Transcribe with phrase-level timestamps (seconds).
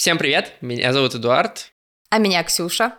[0.00, 1.74] Всем привет, меня зовут Эдуард.
[2.08, 2.94] А меня Ксюша.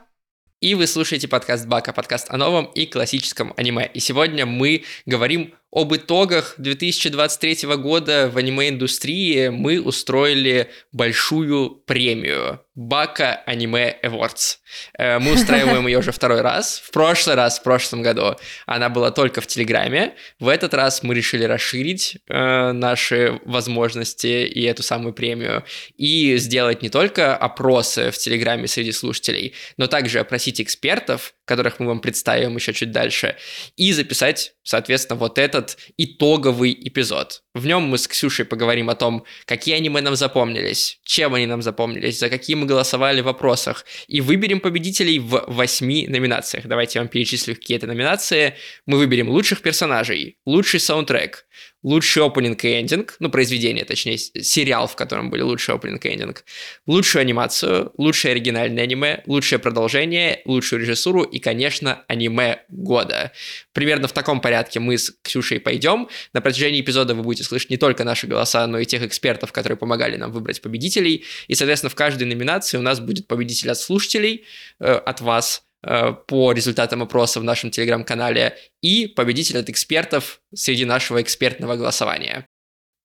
[0.60, 3.90] И вы слушаете подкаст Бака, подкаст о новом и классическом аниме.
[3.92, 9.48] И сегодня мы говорим об итогах 2023 года в аниме-индустрии.
[9.48, 14.58] Мы устроили большую премию Бака Аниме Awards.
[14.98, 16.80] Э, мы устраиваем ее уже второй раз.
[16.80, 20.16] В прошлый раз, в прошлом году, она была только в Телеграме.
[20.40, 25.66] В этот раз мы решили расширить э, наши возможности и эту самую премию.
[25.98, 31.88] И сделать не только опросы в Телеграме среди слушателей, но также опросить экспертов, которых мы
[31.88, 33.36] вам представим еще чуть дальше,
[33.76, 37.44] и записать, соответственно, вот этот итоговый эпизод.
[37.54, 41.62] В нем мы с Ксюшей поговорим о том, какие аниме нам запомнились, чем они нам
[41.62, 46.66] запомнились, за какие мы голосовали в вопросах, и выберем победителей в восьми номинациях.
[46.66, 48.56] Давайте я вам перечислю какие-то номинации.
[48.86, 51.46] Мы выберем лучших персонажей, лучший саундтрек,
[51.84, 56.44] лучший опенинг и эндинг, ну, произведение, точнее, сериал, в котором были лучший опенинг и эндинг,
[56.86, 63.32] лучшую анимацию, лучшее оригинальное аниме, лучшее продолжение, лучшую режиссуру и, конечно, аниме года.
[63.74, 66.08] Примерно в таком порядке мы с Ксюшей пойдем.
[66.34, 69.78] На протяжении эпизода вы будете слышать не только наши голоса, но и тех экспертов, которые
[69.78, 71.26] помогали нам выбрать победителей.
[71.48, 74.46] И, соответственно, в каждой номинации у нас будет победитель от слушателей,
[74.80, 81.22] э, от вас, по результатам опроса в нашем телеграм-канале и победитель от экспертов среди нашего
[81.22, 82.46] экспертного голосования.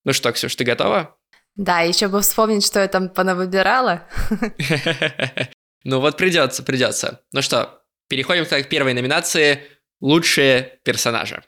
[0.04, 1.16] Ну что, Ксюш, ты готова?
[1.54, 4.06] Да, еще бы вспомнить, что я там понавыбирала.
[5.88, 7.20] Ну вот придется, придется.
[7.30, 9.62] Ну что, переходим к первой номинации
[10.00, 11.44] «Лучшие персонажи».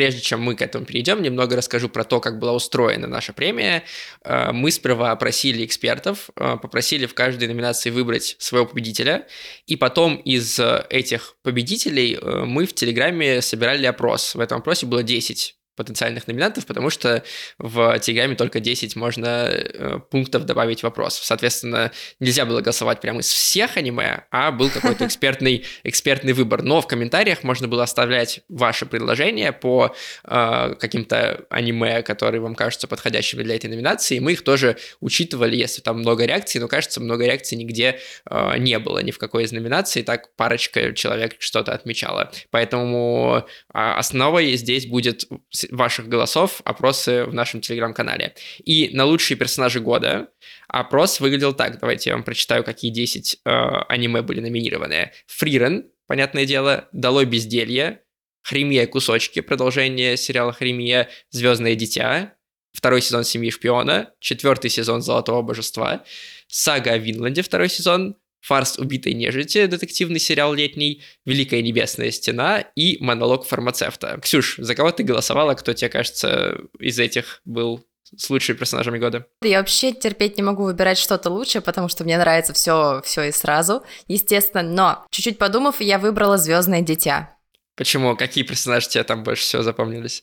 [0.00, 3.84] Прежде чем мы к этому перейдем, немного расскажу про то, как была устроена наша премия.
[4.24, 9.26] Э, мы сперва опросили экспертов, э, попросили в каждой номинации выбрать своего победителя,
[9.66, 14.34] и потом из этих победителей э, мы в Телеграме собирали опрос.
[14.34, 17.24] В этом опросе было 10 потенциальных номинантов, потому что
[17.56, 21.18] в Телеграме только 10 можно э, пунктов добавить вопрос.
[21.22, 26.62] Соответственно, нельзя было голосовать прямо из всех аниме, а был какой-то экспертный, экспертный выбор.
[26.62, 32.86] Но в комментариях можно было оставлять ваши предложения по э, каким-то аниме, которые вам кажутся
[32.86, 34.16] подходящими для этой номинации.
[34.16, 38.58] И мы их тоже учитывали, если там много реакций, но кажется, много реакций нигде э,
[38.58, 40.02] не было, ни в какой из номинаций.
[40.02, 42.30] Так парочка человек что-то отмечала.
[42.50, 45.24] Поэтому э, основой здесь будет
[45.70, 48.34] ваших голосов опросы в нашем телеграм-канале.
[48.64, 50.28] И на лучшие персонажи года
[50.68, 51.78] опрос выглядел так.
[51.80, 53.50] Давайте я вам прочитаю, какие 10 э,
[53.88, 55.12] аниме были номинированы.
[55.26, 58.02] Фрирен, понятное дело, Долой безделье,
[58.42, 62.34] Хремия кусочки, продолжение сериала Хремия, Звездное дитя,
[62.72, 66.04] второй сезон Семьи шпиона, четвертый сезон Золотого божества,
[66.48, 72.96] Сага о Винланде, второй сезон, «Фарс убитой нежити», детективный сериал летний, «Великая небесная стена» и
[73.00, 74.18] «Монолог фармацевта».
[74.22, 75.54] Ксюш, за кого ты голосовала?
[75.54, 77.84] Кто тебе кажется из этих был
[78.16, 79.26] с лучшими персонажами года?
[79.42, 83.32] Я вообще терпеть не могу выбирать что-то лучше, потому что мне нравится все, все и
[83.32, 84.62] сразу, естественно.
[84.62, 87.36] Но чуть-чуть подумав, я выбрала Звездное дитя.
[87.76, 88.16] Почему?
[88.16, 90.22] Какие персонажи тебе там больше всего запомнились?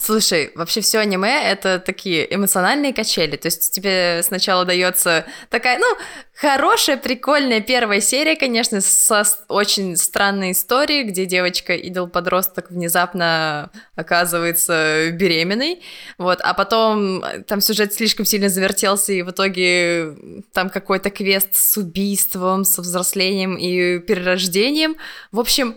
[0.00, 3.36] Слушай, вообще все аниме это такие эмоциональные качели.
[3.36, 5.86] То есть тебе сначала дается такая, ну,
[6.34, 15.82] хорошая, прикольная первая серия, конечно, со очень странной историей, где девочка, идол-подросток, внезапно оказывается беременной.
[16.18, 20.14] Вот, а потом э, там сюжет слишком сильно завертелся, и в итоге
[20.52, 24.96] там какой-то квест с убийством, со взрослением и перерождением.
[25.32, 25.76] В общем,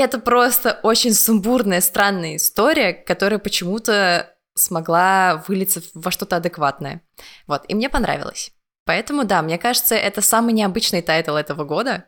[0.00, 7.02] это просто очень сумбурная, странная история, которая почему-то смогла вылиться во что-то адекватное.
[7.46, 8.52] Вот, и мне понравилось.
[8.84, 12.06] Поэтому, да, мне кажется, это самый необычный title этого года,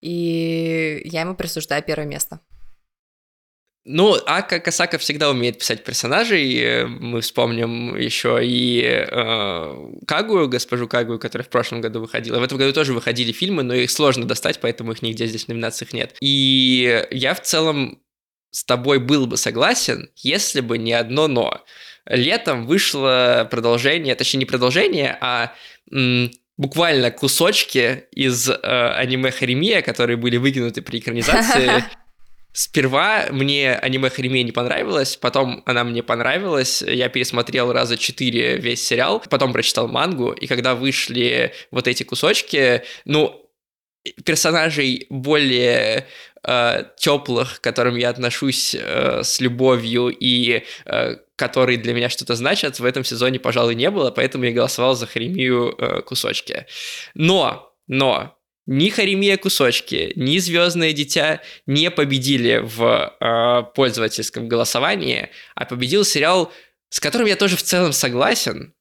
[0.00, 2.40] и я ему присуждаю первое место.
[3.86, 6.84] Ну, Ака Акасака всегда умеет писать персонажей.
[6.86, 9.74] Мы вспомним еще и э,
[10.06, 12.38] Кагую, госпожу Кагую, которая в прошлом году выходила.
[12.38, 15.48] В этом году тоже выходили фильмы, но их сложно достать, поэтому их нигде здесь в
[15.48, 16.14] номинациях нет.
[16.20, 18.02] И я в целом
[18.50, 21.64] с тобой был бы согласен, если бы не одно «но».
[22.06, 25.54] Летом вышло продолжение, точнее не продолжение, а
[25.92, 31.84] м, буквально кусочки из э, аниме Харемия, которые были выкинуты при экранизации
[32.52, 38.84] Сперва мне аниме Хариме не понравилось, потом она мне понравилась, я пересмотрел раза четыре весь
[38.84, 43.48] сериал, потом прочитал мангу, и когда вышли вот эти кусочки, ну,
[44.24, 46.06] персонажей более
[46.42, 52.34] э, теплых, к которым я отношусь э, с любовью и э, которые для меня что-то
[52.34, 56.66] значат, в этом сезоне, пожалуй, не было, поэтому я голосовал за Харемию э, кусочки.
[57.14, 58.36] Но, но,
[58.66, 66.52] ни Харемия кусочки, ни Звездное дитя не победили в э, пользовательском голосовании, а победил сериал,
[66.88, 68.74] с которым я тоже в целом согласен,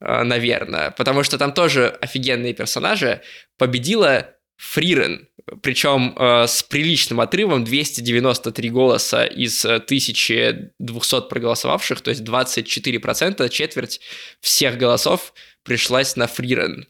[0.00, 3.22] э, наверное, потому что там тоже офигенные персонажи.
[3.58, 5.28] Победила Фрирен,
[5.62, 14.00] причем э, с приличным отрывом 293 голоса из 1200 проголосовавших, то есть 24%, четверть
[14.40, 16.86] всех голосов пришлась на Фрирен.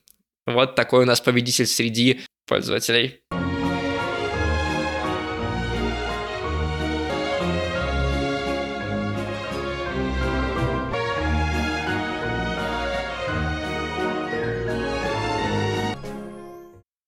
[0.47, 3.21] Вот такой у нас победитель среди пользователей.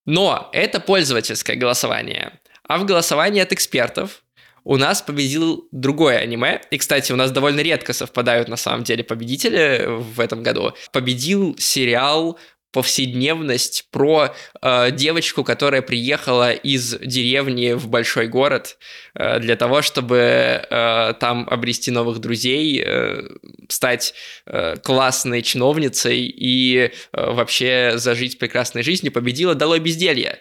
[0.05, 2.41] Но это пользовательское голосование.
[2.67, 4.25] А в голосовании от экспертов
[4.65, 6.61] у нас победил другое аниме.
[6.71, 10.73] И, кстати, у нас довольно редко совпадают на самом деле победители в этом году.
[10.93, 12.39] Победил сериал
[12.73, 18.79] повседневность про э, девочку, которая приехала из деревни в большой город
[19.15, 23.23] э, для того, чтобы э, там обрести новых друзей, э,
[23.69, 24.15] стать
[24.47, 30.41] э, классной чиновницей и э, вообще зажить прекрасной жизнью, победила «Долой безделье».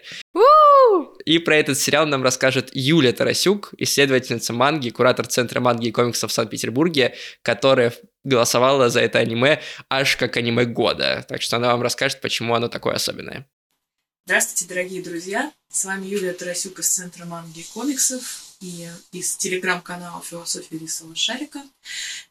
[1.28, 6.30] И про этот сериал нам расскажет Юля Тарасюк, исследовательница манги, куратор Центра манги и комиксов
[6.30, 7.92] в Санкт-Петербурге, которая
[8.24, 9.60] голосовала за это аниме
[9.90, 11.26] аж как аниме года.
[11.28, 13.46] Так что она вам расскажет, почему оно такое особенное.
[14.24, 15.52] Здравствуйте, дорогие друзья!
[15.70, 21.62] С вами Юлия Тарасюк из Центра манги и комиксов и из телеграм-канала «Философия рисового шарика».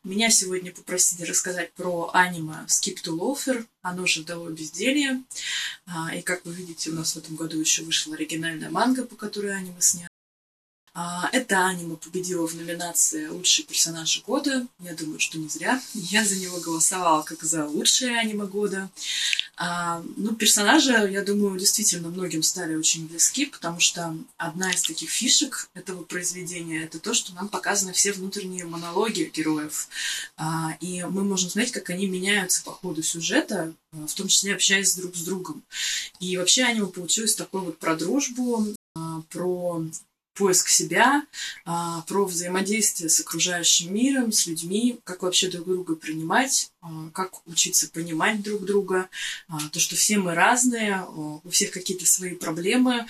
[0.04, 5.24] Меня сегодня попросили рассказать про аниме «Skip to Loafer», оно же «Вдовое безделье».
[5.86, 9.16] А, и, как вы видите, у нас в этом году еще вышла оригинальная манга, по
[9.16, 10.10] которой аниме снято.
[11.00, 14.66] А, это аниме победило в номинации «Лучший персонаж года».
[14.80, 15.80] Я думаю, что не зря.
[15.94, 18.90] Я за него голосовала как за лучшее аниме года.
[19.58, 25.12] А, ну, персонажи, я думаю, действительно многим стали очень близки, потому что одна из таких
[25.12, 29.90] фишек этого произведения— это то, что нам показаны все внутренние монологи героев.
[30.36, 34.96] А, и мы можем знать, как они меняются по ходу сюжета, в том числе общаясь
[34.96, 35.62] друг с другом.
[36.20, 38.74] И вообще аниме получилось такой вот про дружбу,
[39.30, 39.86] про
[40.38, 41.24] поиск себя,
[41.66, 47.46] а, про взаимодействие с окружающим миром, с людьми, как вообще друг друга принимать, а, как
[47.48, 49.10] учиться понимать друг друга,
[49.48, 51.06] а, то, что все мы разные,
[51.44, 53.06] у всех какие-то свои проблемы,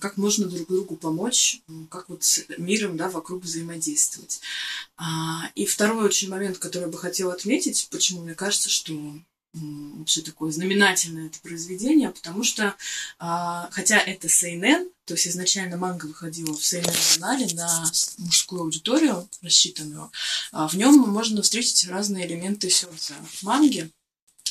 [0.00, 1.60] как можно друг другу помочь,
[1.90, 4.40] как вот с миром да, вокруг взаимодействовать.
[5.54, 8.92] И второй очень момент, который я бы хотела отметить, почему мне кажется, что
[9.54, 12.74] вообще такое знаменательное это произведение, потому что,
[13.18, 17.84] а, хотя это Сейнен, то есть изначально манга выходила в Сейнен-журнале на
[18.18, 20.12] мужскую аудиторию рассчитанную,
[20.52, 23.90] а в нем можно встретить разные элементы сёдзе манги,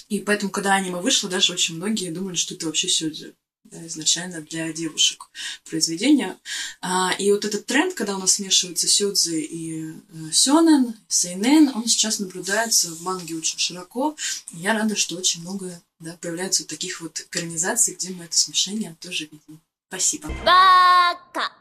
[0.09, 3.33] и поэтому, когда аниме вышло, даже очень многие думали, что это вообще сёдзе
[3.71, 5.29] да, изначально для девушек
[5.69, 6.37] произведения.
[6.81, 11.87] А, и вот этот тренд, когда у нас смешиваются сёдзи и э, сёнэн, сейнэн, он
[11.87, 14.15] сейчас наблюдается в манге очень широко.
[14.53, 18.37] И я рада, что очень много да, появляется вот таких вот экранизаций, где мы это
[18.37, 19.61] смешение тоже видим.
[19.89, 20.29] Спасибо.
[20.45, 21.51] Бака!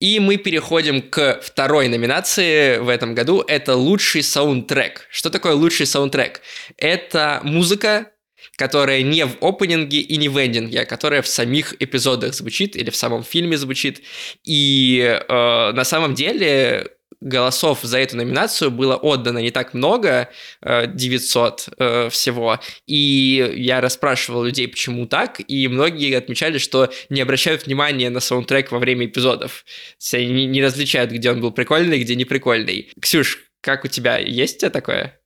[0.00, 3.44] И мы переходим к второй номинации в этом году.
[3.46, 5.06] Это лучший саундтрек.
[5.10, 6.40] Что такое лучший саундтрек?
[6.76, 8.10] Это музыка,
[8.56, 12.90] которая не в опенинге и не в эндинге, а которая в самих эпизодах звучит или
[12.90, 14.02] в самом фильме звучит.
[14.44, 16.90] И э, на самом деле
[17.22, 20.28] голосов за эту номинацию было отдано не так много,
[20.60, 27.20] 900 э, э, всего, и я расспрашивал людей, почему так, и многие отмечали, что не
[27.20, 29.64] обращают внимания на саундтрек во время эпизодов.
[30.12, 32.90] Они не различают, где он был прикольный, где не прикольный.
[33.00, 35.21] Ксюш, как у тебя есть такое?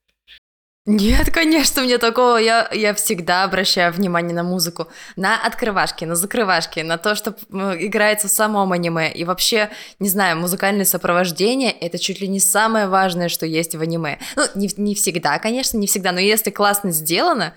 [0.86, 2.36] Нет, конечно, мне такого.
[2.36, 8.28] Я, я всегда обращаю внимание на музыку, на открывашки, на закрывашки, на то, что играется
[8.28, 9.12] в самом аниме.
[9.12, 13.80] И вообще, не знаю, музыкальное сопровождение— это чуть ли не самое важное, что есть в
[13.80, 14.20] аниме.
[14.36, 17.54] Ну, не, не всегда, конечно, не всегда, но если классно сделано,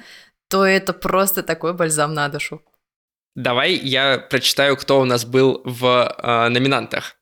[0.50, 2.64] то это просто такой бальзам на душу.
[3.36, 5.86] Давай я прочитаю, кто у нас был в
[6.18, 7.16] э, номинантах.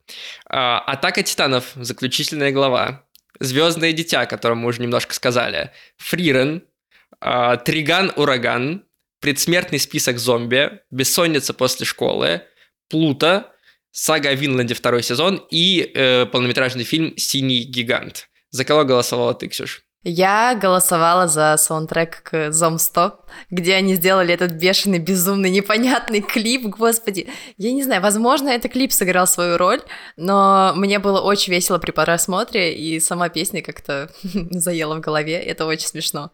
[0.48, 3.04] Э, Атака титанов, заключительная глава.
[3.40, 6.64] Звездное дитя, о котором мы уже немножко сказали, Фрирен,
[7.20, 8.84] э, Триган Ураган,
[9.20, 12.42] Предсмертный список зомби, Бессонница после школы,
[12.88, 13.52] Плута,
[13.90, 18.28] Сага о Винланде второй сезон и э, полнометражный фильм Синий гигант.
[18.50, 19.82] За кого голосовала ты, Ксюш?
[20.10, 26.64] Я голосовала за саундтрек к Зом 100, где они сделали этот бешеный, безумный, непонятный клип,
[26.64, 27.28] господи.
[27.58, 29.82] Я не знаю, возможно, этот клип сыграл свою роль,
[30.16, 35.66] но мне было очень весело при просмотре, и сама песня как-то заела в голове, это
[35.66, 36.30] очень смешно.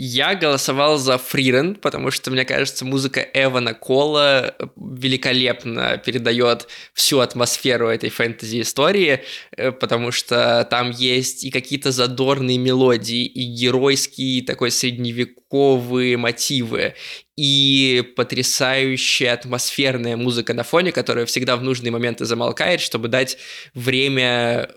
[0.00, 7.88] Я голосовал за Фрирен, потому что, мне кажется, музыка Эвана Кола великолепно передает всю атмосферу
[7.88, 9.24] этой фэнтези-истории,
[9.56, 16.94] э, потому что там есть и какие-то задорные мелодии, и геройские такой средневековые мотивы,
[17.34, 23.36] и потрясающая атмосферная музыка на фоне, которая всегда в нужные моменты замолкает, чтобы дать
[23.74, 24.70] время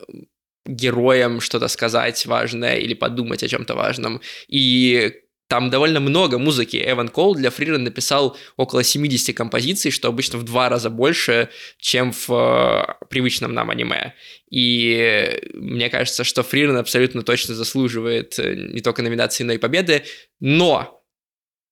[0.66, 4.22] героям что-то сказать важное или подумать о чем-то важном.
[4.48, 5.14] И
[5.52, 6.82] там довольно много музыки.
[6.82, 12.14] Эван Кол для Фрирен написал около 70 композиций, что обычно в два раза больше, чем
[12.14, 14.14] в э, привычном нам аниме.
[14.50, 20.04] И мне кажется, что Фрирен абсолютно точно заслуживает э, не только номинации, но и победы.
[20.40, 21.04] Но,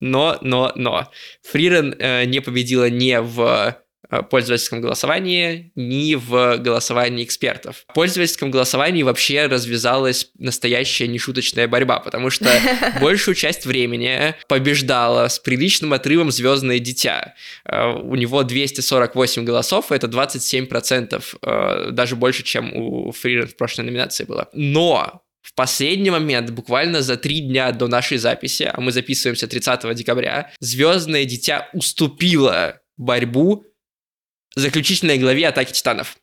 [0.01, 1.09] но, но, но,
[1.43, 7.85] Фрирен э, не победила не в пользовательском голосовании, ни в голосовании экспертов.
[7.87, 12.49] В пользовательском голосовании вообще развязалась настоящая нешуточная борьба, потому что
[13.01, 17.35] большую часть времени побеждала с приличным отрывом «Звездное дитя».
[17.65, 23.85] Э, у него 248 голосов, это 27%, э, даже больше, чем у Фрирен в прошлой
[23.85, 24.49] номинации было.
[24.53, 29.93] Но в последний момент, буквально за три дня до нашей записи, а мы записываемся 30
[29.95, 33.65] декабря, Звездное дитя уступило борьбу
[34.56, 36.16] заключительной главе Атаки Титанов.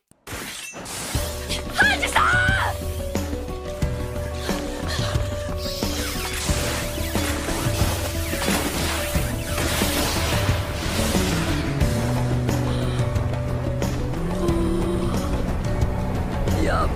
[16.63, 16.87] Я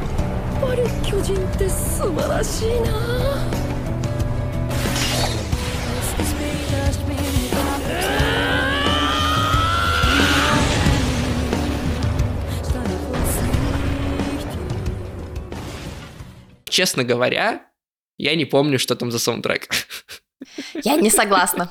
[0.62, 3.49] ぱり巨人って素晴らしいな
[16.71, 17.67] честно говоря,
[18.19, 19.69] я не помню, что там за саундтрек.
[20.85, 21.71] Я не согласна.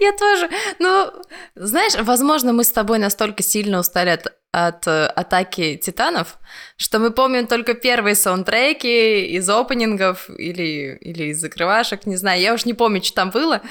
[0.00, 0.48] Я тоже.
[0.78, 1.10] Ну,
[1.56, 6.38] знаешь, возможно, мы с тобой настолько сильно устали от, от э, атаки титанов,
[6.76, 12.54] что мы помним только первые саундтреки из опенингов или, или из закрывашек, не знаю, я
[12.54, 13.62] уж не помню, что там было.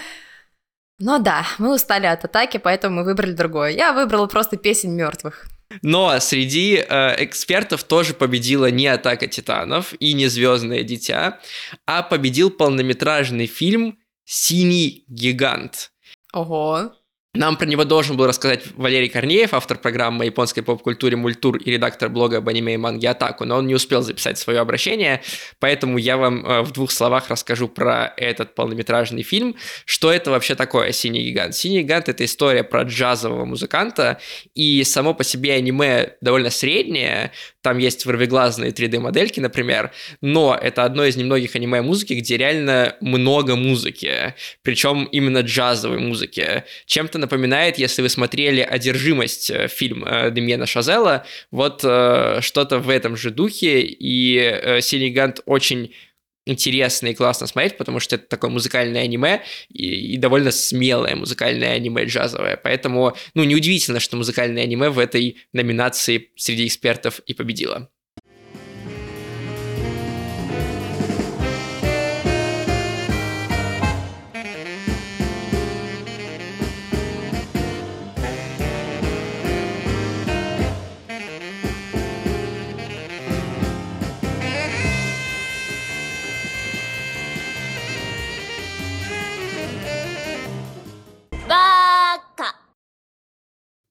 [1.00, 3.70] Но да, мы устали от атаки, поэтому мы выбрали другое.
[3.72, 5.46] Я выбрала просто песень мертвых.
[5.82, 11.40] Но среди э, экспертов тоже победила не «Атака титанов» и не «Звездное дитя»,
[11.86, 15.92] а победил полнометражный фильм «Синий гигант».
[16.34, 16.92] Ого.
[17.34, 22.10] Нам про него должен был рассказать Валерий Корнеев, автор программы японской поп-культуре «Мультур» и редактор
[22.10, 25.22] блога об аниме и манге «Атаку», но он не успел записать свое обращение,
[25.60, 29.56] поэтому я вам э, в двух словах расскажу про этот полнометражный фильм.
[29.86, 31.54] Что это вообще такое «Синий гигант»?
[31.54, 34.20] «Синий гигант»— это история про джазового музыканта,
[34.56, 37.32] и само по себе аниме довольно среднее,
[37.68, 44.36] там есть вырвиглазные 3D-модельки, например, но это одно из немногих аниме-музыки, где реально много музыки,
[44.62, 46.64] причем именно джазовой музыки.
[46.86, 52.90] Чем-то напоминает, если вы смотрели «Одержимость» э, фильм э, Демьена Шазела, вот э, что-то в
[52.90, 55.92] этом же духе, и э, «Синий Гант» очень
[56.48, 61.74] интересно и классно смотреть, потому что это такое музыкальное аниме и, и довольно смелое музыкальное
[61.74, 62.58] аниме джазовое.
[62.58, 67.90] Поэтому, ну, неудивительно, что музыкальное аниме в этой номинации среди экспертов и победило.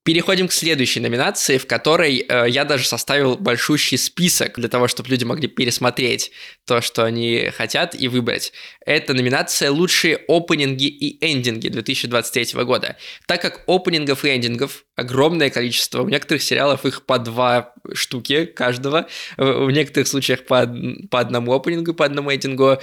[0.07, 5.09] Переходим к следующей номинации, в которой э, я даже составил большущий список для того, чтобы
[5.09, 6.31] люди могли пересмотреть
[6.65, 8.53] то, что они хотят, и выбрать.
[8.85, 12.95] Это номинация «Лучшие опенинги и эндинги 2023 года».
[13.25, 19.09] Так как опенингов и эндингов огромное количество, у некоторых сериалов их по два штуки каждого,
[19.35, 20.73] в некоторых случаях по,
[21.11, 22.77] по одному опенингу, по одному эндингу,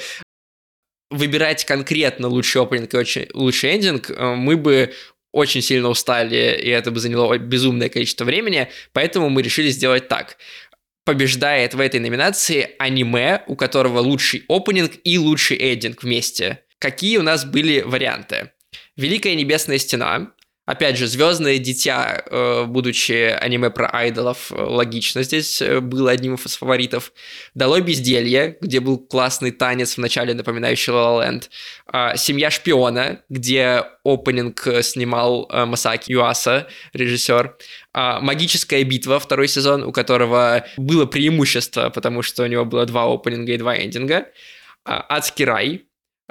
[1.11, 4.93] выбирать конкретно лучший опенинг и лучший эндинг, э, мы бы
[5.35, 10.39] очень сильно устали, и это бы заняло безумное количество времени, поэтому мы решили сделать так.
[11.05, 16.61] Побеждает в этой номинации аниме, у которого лучший опенинг и лучший эдинг вместе.
[16.79, 18.53] Какие у нас были варианты?
[18.97, 20.33] Великая Небесная Стена,
[20.67, 26.37] Опять же, Звездное дитя, э, будучи аниме про айдолов, э, логично здесь э, было одним
[26.37, 27.13] из фаворитов.
[27.55, 31.43] Долой безделье, где был классный танец в начале, напоминающий La La.
[31.87, 37.57] А, Семья шпиона, где опенинг снимал Масаки Юаса, режиссер.
[37.93, 43.05] А, Магическая битва, второй сезон, у которого было преимущество, потому что у него было два
[43.13, 44.29] опенинга и два эндинга.
[44.87, 45.85] А, Адский рай,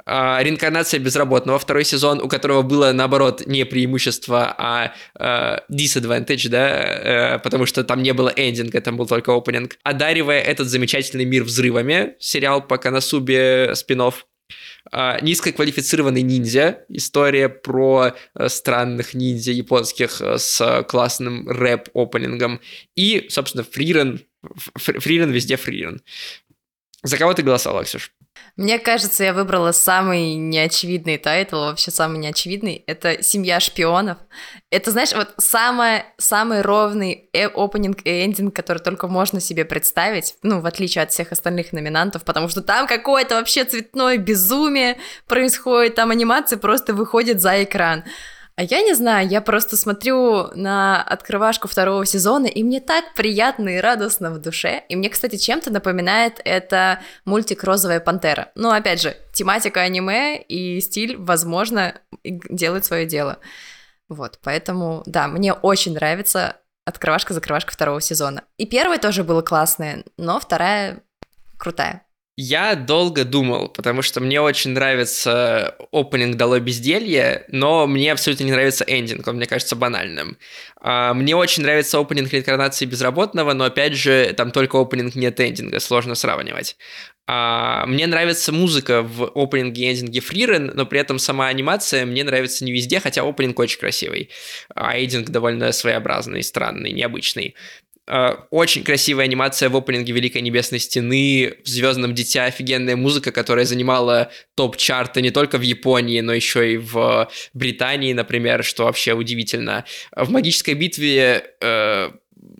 [0.06, 6.68] а, реинкарнация безработного, второй сезон, у которого было, наоборот, не преимущество, а э, disadvantage, да,
[6.68, 11.44] э, потому что там не было эндинга, там был только опенинг, одаривая этот замечательный мир
[11.44, 14.26] взрывами, сериал по Канасубе спинов
[14.92, 22.60] Uh, низкоквалифицированный ниндзя, история про uh, странных ниндзя японских uh, с классным рэп- opening ом,
[22.94, 24.20] и, собственно, фрирен,
[24.76, 26.02] фрирен везде фрирен.
[27.02, 28.12] За кого ты голосовала, Ксюш?
[28.56, 32.84] Мне кажется, я выбрала самый неочевидный title, вообще самый неочевидный.
[32.86, 34.18] Это «Семья шпионов».
[34.70, 40.36] Это, знаешь, вот самый, самый ровный э opening и ending, который только можно себе представить,
[40.42, 45.96] ну, в отличие от всех остальных номинантов, потому что там какое-то вообще цветное безумие происходит,
[45.96, 48.04] там анимация просто выходит за экран.
[48.56, 53.68] А я не знаю, я просто смотрю на открывашку второго сезона, и мне так приятно
[53.70, 54.84] и радостно в душе.
[54.88, 58.52] И мне, кстати, чем-то напоминает это мультик «Розовая пантера».
[58.54, 63.38] Ну, опять же, тематика аниме и стиль, возможно, делают свое дело.
[64.08, 68.44] Вот, поэтому, да, мне очень нравится открывашка-закрывашка второго сезона.
[68.56, 71.02] И первая тоже была классная, но вторая
[71.58, 72.06] крутая.
[72.36, 78.50] Я долго думал, потому что мне очень нравится опенинг «Дало безделье», но мне абсолютно не
[78.50, 80.36] нравится эндинг, он мне кажется банальным.
[80.80, 85.78] А, мне очень нравится опенинг реинкарнации безработного, но опять же, там только опенинг нет эндинга,
[85.78, 86.76] сложно сравнивать.
[87.28, 92.24] А, мне нравится музыка в опенинге и эндинге Фрирен, но при этом сама анимация мне
[92.24, 94.30] нравится не везде, хотя опенинг очень красивый,
[94.74, 97.54] а эндинг довольно своеобразный, странный, необычный.
[98.06, 103.64] Э, очень красивая анимация в опенинге Великой Небесной Стены, в Звездном Дитя офигенная музыка, которая
[103.64, 109.84] занимала топ-чарты не только в Японии, но еще и в Британии, например, что вообще удивительно.
[110.14, 112.10] В Магической битве э,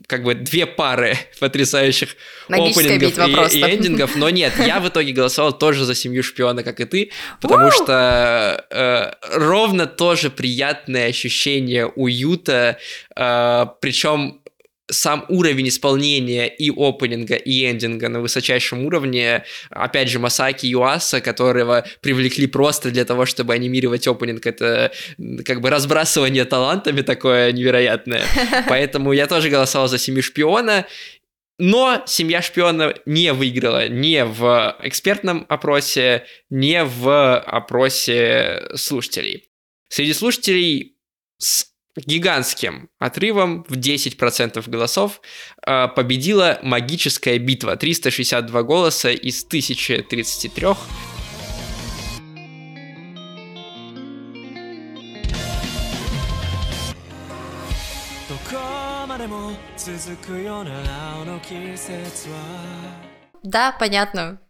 [0.06, 2.16] как бы две пары потрясающих
[2.48, 3.18] опенингов
[3.52, 6.84] и, и эндингов, но нет, я в итоге голосовал тоже за семью шпиона, как и
[6.86, 7.10] ты,
[7.40, 12.78] потому что э, ровно тоже приятное ощущение уюта,
[13.14, 14.40] э, причем
[14.90, 19.44] сам уровень исполнения и опенинга, и эндинга на высочайшем уровне.
[19.70, 24.92] Опять же, Масаки Юаса, которого привлекли просто для того, чтобы анимировать опенинг, это
[25.44, 28.24] как бы разбрасывание талантами такое невероятное.
[28.68, 30.86] Поэтому я тоже голосовал за «Семью шпиона»,
[31.58, 39.48] но «Семья шпиона» не выиграла ни в экспертном опросе, ни в опросе слушателей.
[39.88, 40.96] Среди слушателей
[41.38, 45.20] с гигантским отрывом в 10% голосов
[45.66, 47.76] э, победила магическая битва.
[47.76, 50.68] 362 голоса из 1033.
[63.42, 64.40] Да, понятно.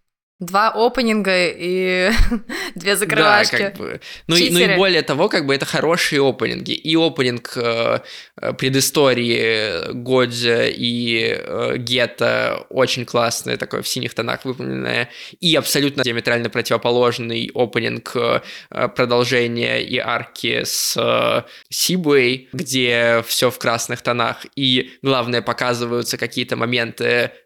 [0.40, 2.10] Два опенинга и
[2.74, 3.52] две закрывашки.
[3.52, 4.00] Да, как бы.
[4.26, 6.72] Ну и, ну и более того, как бы это хорошие опенинги.
[6.72, 8.00] И опенинг э,
[8.40, 15.08] э предыстории Годзя и э, Гетта очень классный, такой в синих тонах выполненное.
[15.38, 18.40] И абсолютно диаметрально противоположный опенинг э,
[18.88, 24.44] продолжения и арки с э, Сибуэй, где все в красных тонах.
[24.56, 27.43] И главное, показываются какие-то моменты Э,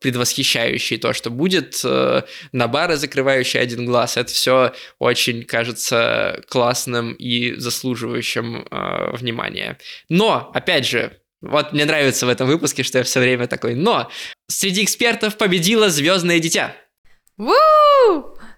[0.00, 4.16] предвосхищающий то, что будет, э, на бары закрывающий один глаз.
[4.16, 9.78] Это все очень кажется классным и заслуживающим э, внимания.
[10.08, 14.10] Но, опять же, вот мне нравится в этом выпуске, что я все время такой, но
[14.48, 16.74] среди экспертов победило Звездное дитя.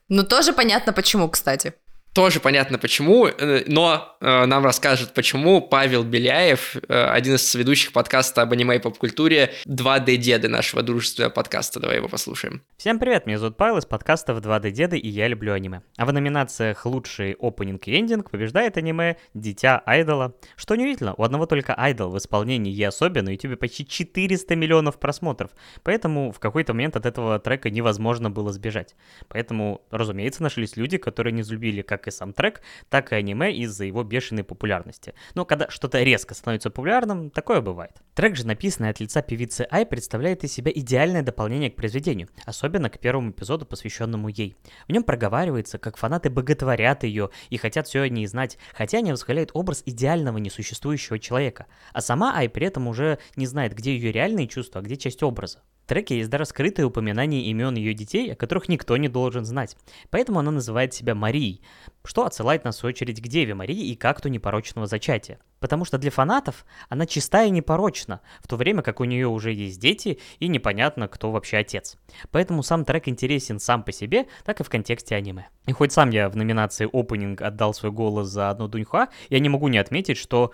[0.09, 1.75] Ну, тоже понятно почему, кстати.
[2.12, 7.92] Тоже понятно почему, э, но э, нам расскажет почему Павел Беляев, э, один из ведущих
[7.92, 11.79] подкаста об аниме и поп-культуре, 2D-деды нашего дружественного подкаста.
[11.79, 12.64] Давай его послушаем.
[12.79, 15.83] Всем привет, меня зовут Павел из подкастов 2D-деды и я люблю аниме.
[15.99, 20.35] А в номинациях «Лучший опенинг и эндинг» побеждает аниме «Дитя Айдола».
[20.57, 25.53] Что неудивительно, у одного только Айдол в исполнении Ясоби на ютубе почти 400 миллионов просмотров,
[25.85, 28.96] поэтому в какой-то момент от этого трека невозможно было сбежать.
[29.29, 33.53] Поэтому, разумеется, нашлись люди, которые не взлюбили как как и сам трек, так и аниме
[33.53, 35.15] из-за его бешеной популярности.
[35.35, 37.93] Но когда что-то резко становится популярным, такое бывает.
[38.15, 42.89] Трек же, написанный от лица певицы Ай, представляет из себя идеальное дополнение к произведению, особенно
[42.89, 44.57] к первому эпизоду, посвященному ей.
[44.89, 49.13] В нем проговаривается, как фанаты боготворят ее и хотят все о ней знать, хотя они
[49.13, 51.67] восхваляют образ идеального несуществующего человека.
[51.93, 55.23] А сама Ай при этом уже не знает, где ее реальные чувства, а где часть
[55.23, 55.61] образа.
[55.90, 59.76] Треке есть даже скрытые упоминания имен ее детей, о которых никто не должен знать.
[60.11, 61.62] Поэтому она называет себя Марией,
[62.05, 65.40] что отсылает нас в очередь к Деве Марии и к акту непорочного зачатия.
[65.59, 69.53] Потому что для фанатов она чистая и непорочна, в то время как у нее уже
[69.53, 71.96] есть дети и непонятно, кто вообще отец.
[72.31, 75.48] Поэтому сам трек интересен сам по себе, так и в контексте аниме.
[75.66, 79.48] И хоть сам я в номинации Opening отдал свой голос за одну Дуньхуа, я не
[79.48, 80.53] могу не отметить, что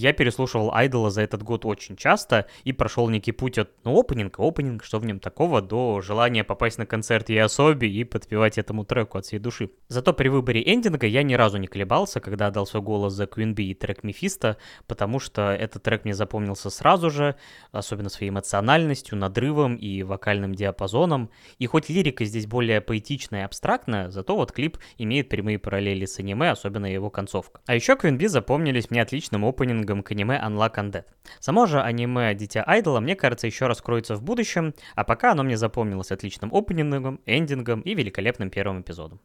[0.00, 4.36] я переслушивал Айдола за этот год очень часто и прошел некий путь от ну, опенинга,
[4.38, 9.18] опенинг, что в нем такого, до желания попасть на концерт Ясоби и подпевать этому треку
[9.18, 9.70] от всей души.
[9.88, 13.54] Зато при выборе эндинга я ни разу не колебался, когда отдал свой голос за Queen
[13.54, 17.36] Bee и трек Мефисто, потому что этот трек мне запомнился сразу же,
[17.70, 21.30] особенно своей эмоциональностью, надрывом и вокальным диапазоном.
[21.58, 26.18] И хоть лирика здесь более поэтичная и абстрактная, зато вот клип имеет прямые параллели с
[26.18, 27.60] аниме, особенно его концовка.
[27.66, 31.04] А еще Queen Bee запомнились мне отличным опенингом опенингом к аниме Unlock Undead.
[31.40, 35.56] Само же аниме Дитя Айдола, мне кажется, еще раскроется в будущем, а пока оно мне
[35.56, 39.20] запомнилось отличным опенингом, эндингом и великолепным первым эпизодом.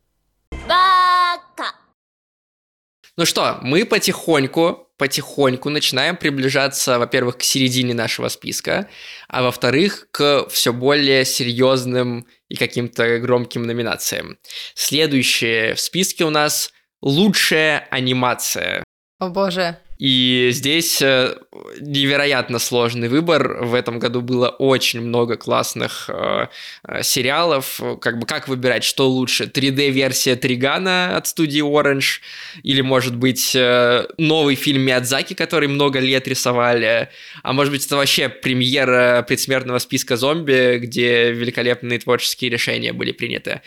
[3.18, 8.90] Ну что, мы потихоньку, потихоньку начинаем приближаться, во-первых, к середине нашего списка,
[9.30, 14.38] а во-вторых, к все более серьезным и каким-то громким номинациям.
[14.74, 18.84] Следующее в списке у нас лучшая анимация.
[19.20, 19.78] О боже.
[19.98, 21.38] И здесь э,
[21.80, 23.64] невероятно сложный выбор.
[23.64, 26.48] В этом году было очень много классных э,
[26.88, 27.80] э сериалов.
[28.02, 29.46] Как бы как выбирать, что лучше?
[29.46, 32.20] 3D-версия Тригана от студии Orange?
[32.64, 37.10] Или, может быть, э, новый фильм Миядзаки, который много лет рисовали?
[37.44, 43.62] А может быть, это вообще премьера предсмертного списка зомби, где великолепные творческие решения были приняты?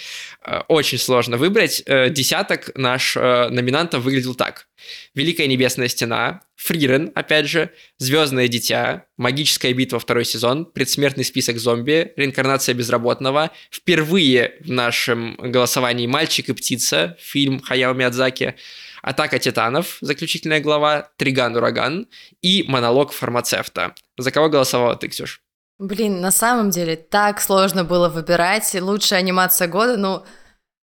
[0.49, 1.83] Э, очень сложно выбрать.
[1.85, 4.67] Э, десяток наш э, номинантов выглядел так.
[5.15, 12.13] Великая Небесная Стена, Фрирен, опять же, Звездное Дитя, Магическая битва второй сезон, Предсмертный список зомби,
[12.17, 18.55] Реинкарнация безработного, впервые в нашем голосовании Мальчик и птица, фильм Хаяо Миядзаки,
[19.03, 22.07] Атака титанов, заключительная глава, Триган Ураган
[22.41, 23.95] и монолог фармацевта.
[24.17, 25.43] За кого голосовала ты, Ксюш?
[25.79, 28.75] Блин, на самом деле так сложно было выбирать.
[28.81, 30.25] Лучшая анимация года, ну,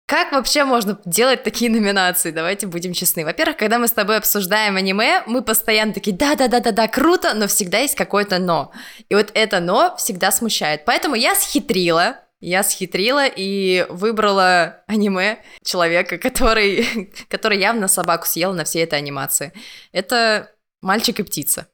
[0.06, 2.32] как вообще можно делать такие номинации?
[2.32, 3.24] Давайте будем честны.
[3.24, 7.96] Во-первых, когда мы с тобой обсуждаем аниме, мы постоянно такие, да-да-да-да-да, круто, но всегда есть
[7.96, 8.74] какое-то но.
[9.08, 10.84] И вот это но всегда смущает.
[10.84, 18.66] Поэтому я схитрила, я схитрила и выбрала аниме человека, который, который явно собаку съел на
[18.66, 19.54] всей этой анимации.
[19.94, 20.52] Это
[20.82, 21.68] «Мальчик и птица».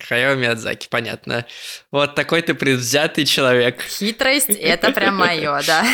[0.00, 1.44] Хайо Миядзаки, понятно.
[1.90, 3.82] Вот такой ты предвзятый человек.
[3.82, 5.84] Хитрость— это прям мое, да.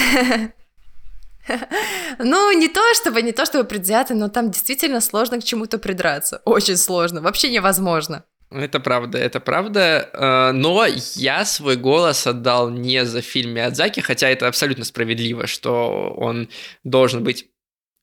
[2.19, 6.41] Ну, не то чтобы, не то чтобы предвзято, но там действительно сложно к чему-то придраться.
[6.45, 8.25] Очень сложно, вообще невозможно.
[8.51, 10.09] Это правда, это правда.
[10.13, 10.87] Э, но
[11.17, 16.49] я свой голос отдал не за фильм Миядзаки, хотя это абсолютно справедливо, что он
[16.85, 17.49] должен быть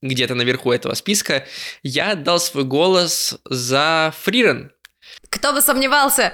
[0.01, 1.45] где-то наверху этого списка.
[1.83, 4.71] Я отдал свой голос за Фрирен.
[5.29, 6.33] Кто бы сомневался?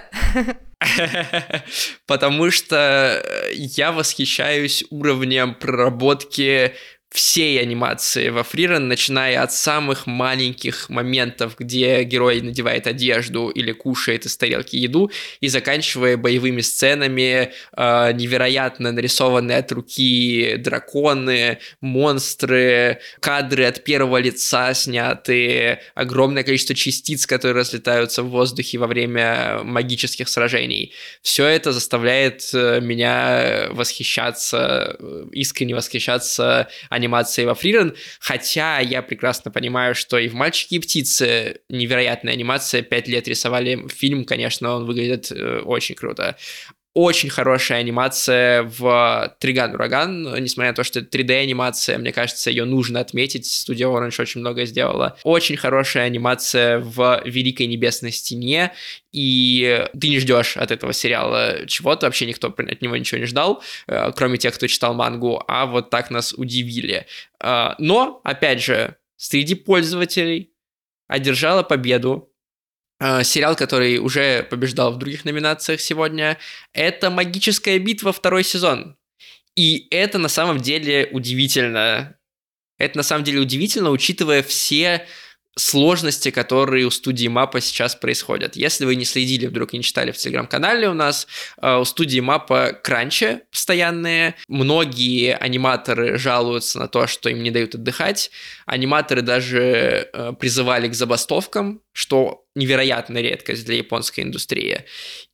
[2.05, 6.75] Потому что я восхищаюсь уровнем проработки
[7.09, 14.25] всей анимации во Фрирен, начиная от самых маленьких моментов, где герой надевает одежду или кушает
[14.25, 23.65] из тарелки еду, и заканчивая боевыми сценами, э, невероятно нарисованные от руки драконы, монстры, кадры
[23.65, 30.93] от первого лица снятые, огромное количество частиц, которые разлетаются в воздухе во время магических сражений.
[31.21, 36.67] Все это заставляет э, меня восхищаться, э, искренне восхищаться
[36.97, 42.81] анимации во Фрирен, хотя я прекрасно понимаю, что и в «Мальчике и птице» невероятная анимация,
[42.81, 46.35] пять лет рисовали фильм, конечно, он выглядит э, очень круто
[46.97, 52.65] очень хорошая анимация в Триган Ураган, несмотря на то, что это 3D-анимация, мне кажется, ее
[52.65, 55.15] нужно отметить, студия Orange очень много сделала.
[55.23, 58.73] Очень хорошая анимация в Великой Небесной Стене,
[59.11, 63.61] и ты не ждешь от этого сериала чего-то, вообще никто от него ничего не ждал,
[63.85, 67.05] э, кроме тех, кто читал мангу, а вот так нас удивили.
[67.39, 70.49] Э, но, опять же, среди пользователей
[71.07, 72.33] одержала победу
[72.99, 76.37] сериал, который уже побеждал в других номинациях сегодня,
[76.73, 78.97] это «Магическая битва» второй сезон.
[79.55, 82.15] И это на самом деле удивительно.
[82.77, 85.07] Это на самом деле удивительно, учитывая все
[85.57, 88.55] сложности, которые у студии Мапа сейчас происходят.
[88.55, 91.27] Если вы не следили, вдруг не читали в телеграм-канале у нас,
[91.61, 94.35] э, у студии Мапа кранчи постоянные.
[94.47, 98.31] Многие аниматоры жалуются на то, что им не дают отдыхать.
[98.65, 104.85] Аниматоры даже э, призывали к забастовкам, что невероятная редкость для японской индустрии.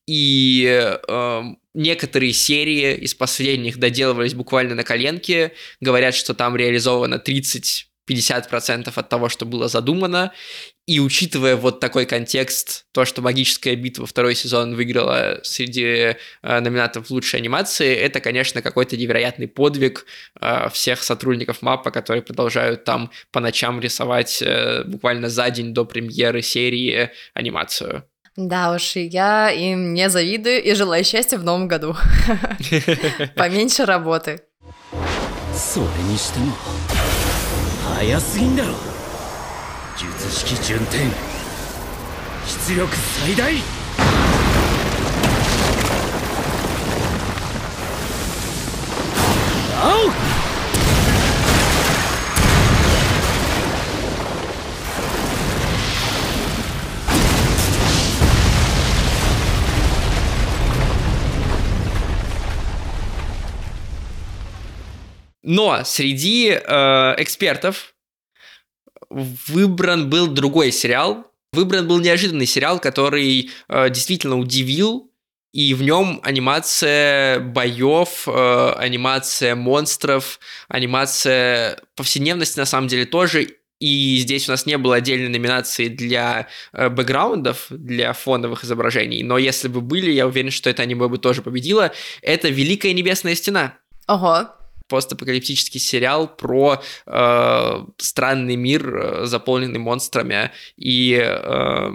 [0.07, 1.41] И э,
[1.73, 5.53] некоторые серии из последних доделывались буквально на коленке.
[5.81, 10.32] Говорят, что там реализовано 30 50% от того, что было задумано.
[10.86, 17.10] И учитывая вот такой контекст, то, что «Магическая битва» второй сезон выиграла среди э, номинантов
[17.10, 20.06] лучшей анимации, это, конечно, какой-то невероятный подвиг
[20.40, 25.84] э, всех сотрудников МАПа, которые продолжают там по ночам рисовать э, буквально за день до
[25.84, 28.04] премьеры серии анимацию.
[28.36, 31.96] Да уж, и я им не завидую и желаю счастья в новом году.
[33.34, 34.40] Поменьше работы.
[35.58, 36.52] それにしても
[38.02, 38.74] 早すぎんだろ
[39.96, 40.98] 術式順転
[42.46, 43.52] 出力最大
[49.80, 50.38] 青
[65.50, 67.91] Но среди э, экспертов
[69.13, 71.25] выбран был другой сериал.
[71.53, 75.09] Выбран был неожиданный сериал, который э, действительно удивил.
[75.53, 83.49] И в нем анимация боев, э, анимация монстров, анимация повседневности на самом деле тоже.
[83.79, 89.21] И здесь у нас не было отдельной номинации для э, бэкграундов, для фоновых изображений.
[89.21, 91.91] Но если бы были, я уверен, что это аниме бы тоже победило.
[92.21, 93.75] Это «Великая небесная стена».
[94.07, 94.49] Ого,
[94.93, 101.91] постапокалиптический сериал про э, странный мир, э, заполненный монстрами и э,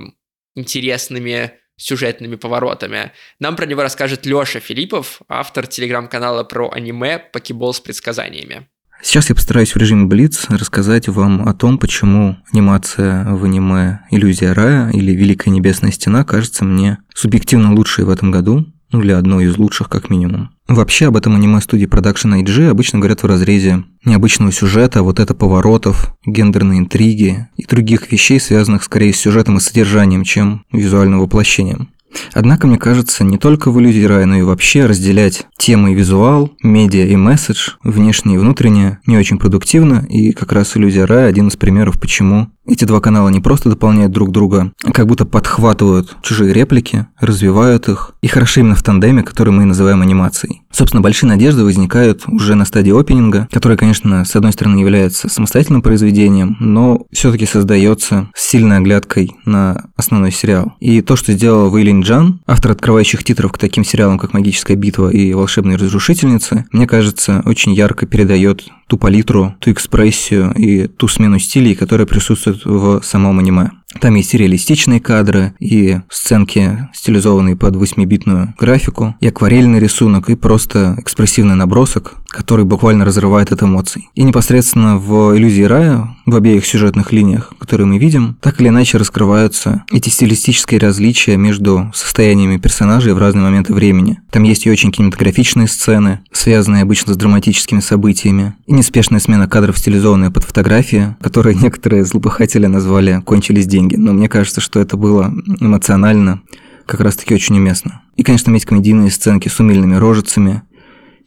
[0.56, 3.12] интересными сюжетными поворотами.
[3.38, 8.66] Нам про него расскажет Лёша Филиппов, автор телеграм-канала про аниме «Покебол с предсказаниями».
[9.00, 14.54] Сейчас я постараюсь в режиме Блиц рассказать вам о том, почему анимация в аниме «Иллюзия
[14.54, 19.46] рая» или «Великая небесная стена» кажется мне субъективно лучшей в этом году, ну или одной
[19.46, 20.50] из лучших как минимум.
[20.66, 26.14] Вообще об этом аниме-студии Production IG обычно говорят в разрезе необычного сюжета, вот это поворотов,
[26.26, 31.90] гендерной интриги и других вещей, связанных скорее с сюжетом и содержанием, чем визуальным воплощением.
[32.32, 36.52] Однако, мне кажется, не только в иллюзии рая, но и вообще разделять темы и визуал,
[36.62, 41.48] медиа и месседж, внешнее и внутреннее, не очень продуктивно, и как раз иллюзия рая один
[41.48, 46.16] из примеров, почему эти два канала не просто дополняют друг друга, а как будто подхватывают
[46.22, 50.62] чужие реплики, развивают их, и хороши именно в тандеме, который мы называем анимацией.
[50.70, 55.80] Собственно, большие надежды возникают уже на стадии опенинга, который, конечно, с одной стороны является самостоятельным
[55.80, 60.74] произведением, но все-таки создается с сильной оглядкой на основной сериал.
[60.78, 65.10] И то, что сделала Вейлин Джан, автор открывающих титров к таким сериалам, как «Магическая битва»
[65.10, 71.38] и «Волшебные разрушительницы», мне кажется, очень ярко передает ту палитру, ту экспрессию и ту смену
[71.38, 73.70] стилей, которая присутствует в самом аниме.
[74.00, 80.36] Там есть и реалистичные кадры, и сценки, стилизованные под 8-битную графику, и акварельный рисунок, и
[80.36, 84.10] просто экспрессивный набросок, который буквально разрывает от эмоций.
[84.14, 88.98] И непосредственно в «Иллюзии рая», в обеих сюжетных линиях, которые мы видим, так или иначе
[88.98, 94.20] раскрываются эти стилистические различия между состояниями персонажей в разные моменты времени.
[94.30, 99.78] Там есть и очень кинематографичные сцены, связанные обычно с драматическими событиями, и неспешная смена кадров,
[99.78, 105.32] стилизованная под фотографии, которые некоторые злопыхатели назвали «кончились деньги» но мне кажется, что это было
[105.60, 106.40] эмоционально
[106.86, 108.02] как раз-таки очень уместно.
[108.16, 110.62] И, конечно, есть комедийные сценки с умильными рожицами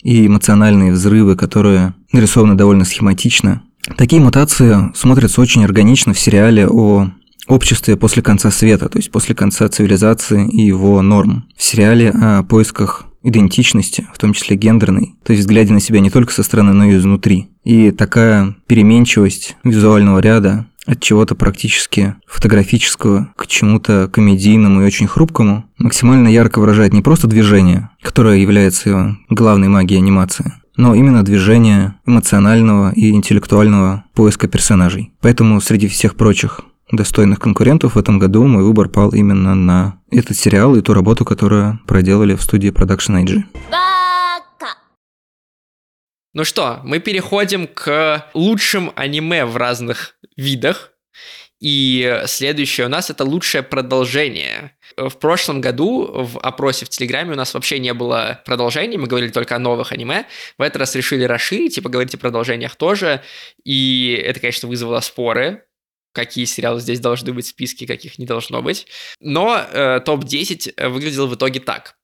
[0.01, 3.61] и эмоциональные взрывы, которые нарисованы довольно схематично.
[3.95, 7.11] Такие мутации смотрятся очень органично в сериале о
[7.47, 11.45] обществе после конца света, то есть после конца цивилизации и его норм.
[11.55, 16.09] В сериале о поисках идентичности, в том числе гендерной, то есть взгляде на себя не
[16.09, 17.49] только со стороны, но и изнутри.
[17.63, 25.65] И такая переменчивость визуального ряда от чего-то практически фотографического к чему-то комедийному и очень хрупкому,
[25.77, 32.91] максимально ярко выражает не просто движение, которое является главной магией анимации, но именно движение эмоционального
[32.93, 35.11] и интеллектуального поиска персонажей.
[35.21, 40.37] Поэтому среди всех прочих достойных конкурентов в этом году мой выбор пал именно на этот
[40.37, 43.43] сериал и ту работу, которую проделали в студии Production IG.
[46.33, 50.93] Ну что, мы переходим к лучшим аниме в разных видах.
[51.59, 54.75] И следующее у нас это лучшее продолжение.
[54.97, 59.29] В прошлом году в опросе в Телеграме у нас вообще не было продолжений, мы говорили
[59.31, 60.25] только о новых аниме.
[60.57, 63.21] В этот раз решили расширить и поговорить о продолжениях тоже.
[63.63, 65.65] И это, конечно, вызвало споры,
[66.11, 68.87] какие сериалы здесь должны быть в списке, каких не должно быть.
[69.19, 71.95] Но э, топ-10 выглядел в итоге так.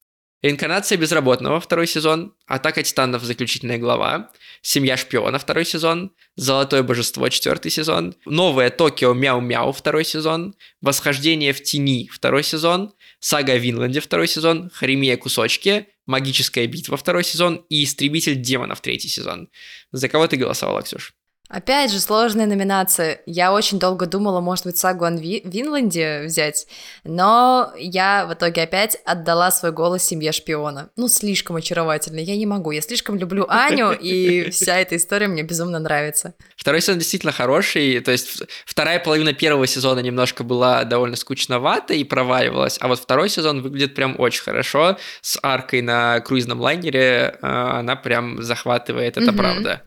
[0.44, 4.30] Реинкарнация безработного второй сезон, Атака титанов заключительная глава,
[4.62, 11.64] Семья шпиона второй сезон, Золотое божество четвертый сезон, Новое Токио Мяу-Мяу второй сезон, Восхождение в
[11.64, 17.84] тени второй сезон, Сага о Винланде второй сезон, Харемия кусочки, Магическая битва второй сезон и
[17.84, 19.50] Истребитель демонов третий сезон.
[19.92, 21.17] За кого ты голосовала, Ксюш?
[21.50, 23.22] Опять же, сложная номинация.
[23.26, 26.68] Я очень долго думала, может быть, сагу о Ви- Винланде взять,
[27.06, 30.90] но я в итоге опять отдала свой голос семье шпиона.
[30.98, 32.72] Ну, слишком очаровательно, я не могу.
[32.72, 36.34] Я слишком люблю Аню, и вся эта история мне безумно нравится.
[36.58, 42.04] Второй сезон действительно хороший, то есть вторая половина первого сезона немножко была довольно скучновата и
[42.04, 47.48] проваливалась, а вот второй сезон выглядит прям очень хорошо, с аркой на круизном лайнере, э,
[47.48, 49.84] она прям захватывает, это правда.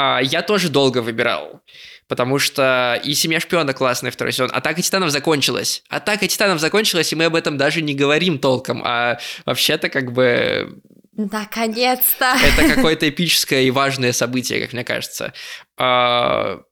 [0.00, 1.60] А, Я тоже долго выбирал,
[2.06, 5.82] потому что и «Семья шпиона» классная второй сезон, «Атака титанов» закончилась.
[5.88, 10.80] «Атака титанов» закончилась, и мы об этом даже не говорим толком, а вообще-то как бы
[11.16, 12.36] Наконец-то!
[12.40, 15.32] это какое-то эпическое и важное событие, как мне кажется.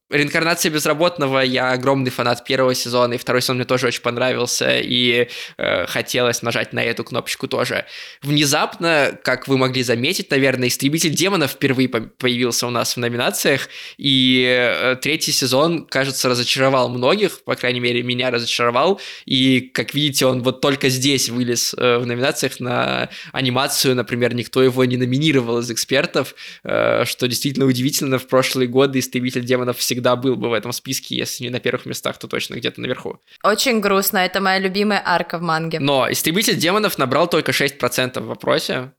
[0.08, 5.28] Реинкарнация безработного, я огромный фанат первого сезона, и второй сезон мне тоже очень понравился, и
[5.56, 7.86] э, хотелось нажать на эту кнопочку тоже.
[8.22, 13.68] Внезапно, как вы могли заметить, наверное, Истребитель демонов впервые по- появился у нас в номинациях,
[13.98, 20.26] и э, третий сезон, кажется, разочаровал многих, по крайней мере, меня разочаровал, и, как видите,
[20.26, 25.58] он вот только здесь вылез э, в номинациях на анимацию, например, никто его не номинировал
[25.58, 30.52] из экспертов, э, что действительно удивительно, в прошлые годы Истребитель демонов всегда был бы в
[30.52, 33.20] этом списке, если не на первых местах, то точно где-то наверху.
[33.42, 35.80] Очень грустно, это моя любимая арка в манге.
[35.80, 38.92] Но Истребитель демонов набрал только 6% в вопросе.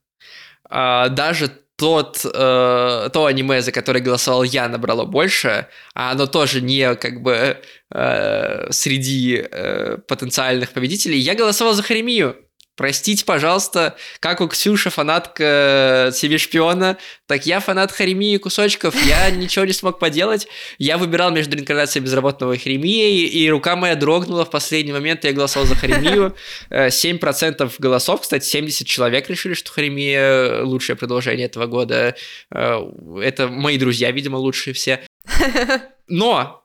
[0.68, 6.60] А, даже тот, э, то аниме, за которое голосовал я, набрало больше, а оно тоже
[6.60, 7.56] не как бы
[7.94, 11.18] э, среди э, потенциальных победителей.
[11.18, 12.34] Я голосовал за Харемию.
[12.78, 19.28] Простите, пожалуйста, как у Ксюши фанатка себе шпиона, так я фанат Харемии и кусочков, я
[19.32, 20.46] ничего не смог поделать.
[20.78, 25.32] Я выбирал между реинкарнацией безработного и Харемией, и рука моя дрогнула в последний момент, я
[25.32, 26.36] голосовал за Харемию.
[26.70, 32.14] Э, 7% голосов, кстати, 70 человек решили, что Харемия лучшее продолжение этого года.
[32.54, 32.80] Э,
[33.20, 35.00] Это мои друзья, видимо, лучшие все.
[36.06, 36.64] Но,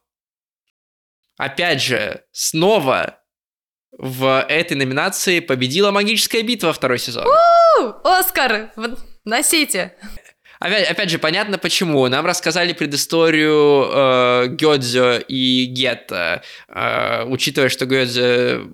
[1.37, 3.22] опять же, снова
[3.97, 7.25] в этой номинации победила «Магическая битва» второй сезон.
[7.27, 8.71] У, Оскар,
[9.25, 9.93] носите.
[10.59, 12.07] Опять, опять же, понятно почему.
[12.07, 16.41] Нам рассказали предысторию э, Гёдзё и Гетта.
[16.69, 18.65] Э, учитывая, что Гёдзё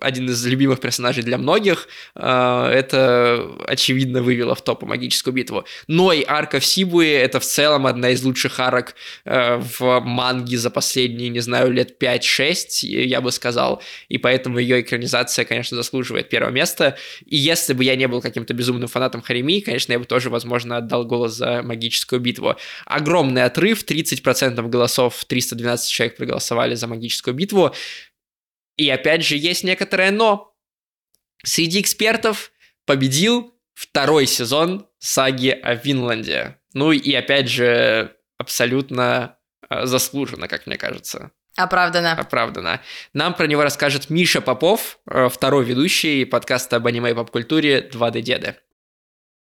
[0.00, 5.64] один из любимых персонажей для многих, э, это, очевидно, вывело в топ магическую битву.
[5.86, 10.58] Но и арка в Сибуе— это в целом одна из лучших арок э, в манге
[10.58, 13.82] за последние, не знаю, лет 5-6, я бы сказал.
[14.08, 16.96] И поэтому ее экранизация, конечно, заслуживает первого места.
[17.26, 20.78] И если бы я не был каким-то безумным фанатом Харемии, конечно, я бы тоже, возможно,
[20.78, 22.56] отдал голос за магическую битву.
[22.86, 27.74] Огромный отрыв, 30% голосов, 312 человек проголосовали за магическую битву.
[28.76, 30.54] И опять же, есть некоторое но.
[31.44, 32.52] Среди экспертов
[32.86, 36.58] победил второй сезон саги о Винланде.
[36.72, 41.30] Ну и опять же, абсолютно э, заслуженно, как мне кажется.
[41.56, 42.12] Оправдано.
[42.12, 42.80] Оправдано.
[43.12, 48.20] Нам про него расскажет Миша Попов, э, второй ведущий подкаста об аниме и поп-культуре «2D
[48.22, 48.56] деды».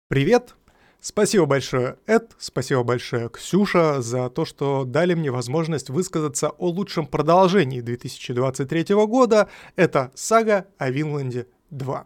[0.10, 0.53] Привет!
[0.99, 7.05] Спасибо большое, Эд, спасибо большое, Ксюша, за то, что дали мне возможность высказаться о лучшем
[7.05, 9.47] продолжении 2023 года.
[9.75, 12.03] Это «Сага о Винланде 2».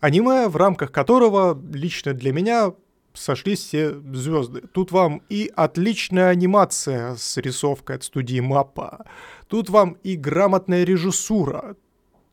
[0.00, 2.72] Аниме, в рамках которого лично для меня
[3.14, 4.62] сошлись все звезды.
[4.72, 9.04] Тут вам и отличная анимация с рисовкой от студии Маппа.
[9.48, 11.76] Тут вам и грамотная режиссура,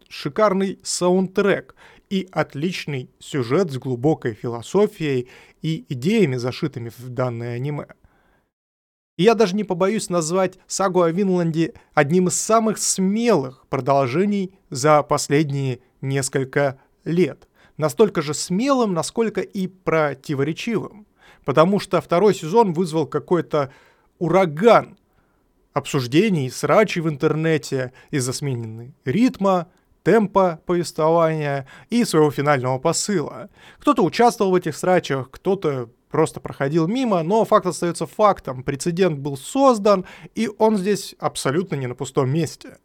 [0.08, 1.76] шикарный саундтрек
[2.10, 5.30] и отличный сюжет с глубокой философией
[5.62, 7.88] и идеями, зашитыми в данное аниме.
[9.18, 15.02] И я даже не побоюсь назвать сагу о Винланде одним из самых смелых продолжений за
[15.02, 17.48] последние несколько лет.
[17.78, 21.08] Настолько же смелым, насколько и противоречивым.
[21.46, 23.72] Потому что второй сезон вызвал какой-то
[24.20, 24.98] ураган
[25.74, 29.68] обсуждений, срачей в интернете из-за смены ритма,
[30.08, 33.50] темпа повествования и своего финального посыла.
[33.78, 38.64] Кто-то участвовал в этих срачах, кто-то просто проходил мимо, но факт остается фактом.
[38.64, 42.78] Прецедент был создан, и он здесь абсолютно не на пустом месте.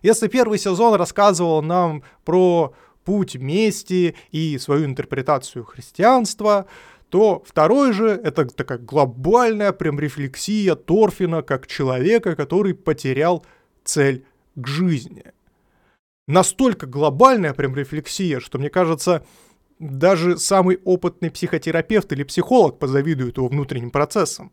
[0.00, 2.72] Если первый сезон рассказывал нам про
[3.04, 6.64] путь мести и свою интерпретацию христианства,
[7.10, 13.44] то второй же— это такая глобальная прям рефлексия Торфина как человека, который потерял
[13.84, 14.24] цель
[14.54, 15.24] к жизни.
[16.30, 19.26] Настолько глобальная прям рефлексия, что, мне кажется,
[19.80, 24.52] даже самый опытный психотерапевт или психолог позавидует его внутренним процессам.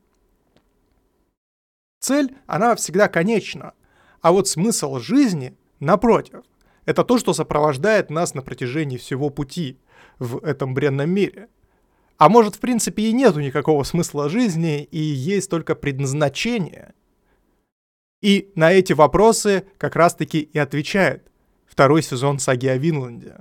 [2.00, 3.74] Цель, она всегда конечна,
[4.22, 6.42] а вот смысл жизни, напротив,
[6.86, 9.78] это то, что сопровождает нас на протяжении всего пути
[10.18, 11.48] в этом бренном мире–
[12.18, 16.96] а может, в принципе, и нету никакого смысла жизни, и есть только предназначение.
[18.24, 21.30] И на эти вопросы как раз-таки и отвечает
[21.78, 23.36] второй сезон саги о Винланде.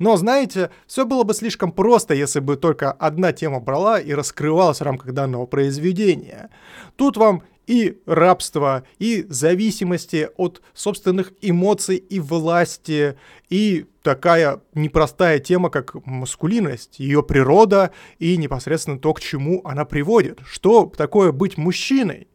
[0.00, 4.80] Но, знаете, все было бы слишком просто, если бы только одна тема брала и раскрывалась
[4.80, 6.50] в рамках данного произведения.
[6.96, 13.16] Тут вам и рабство, и зависимости от собственных эмоций и власти,
[13.50, 20.40] и такая непростая тема, как маскулинность, ее природа и непосредственно то, к чему она приводит.
[20.44, 22.26] Что такое быть мужчиной?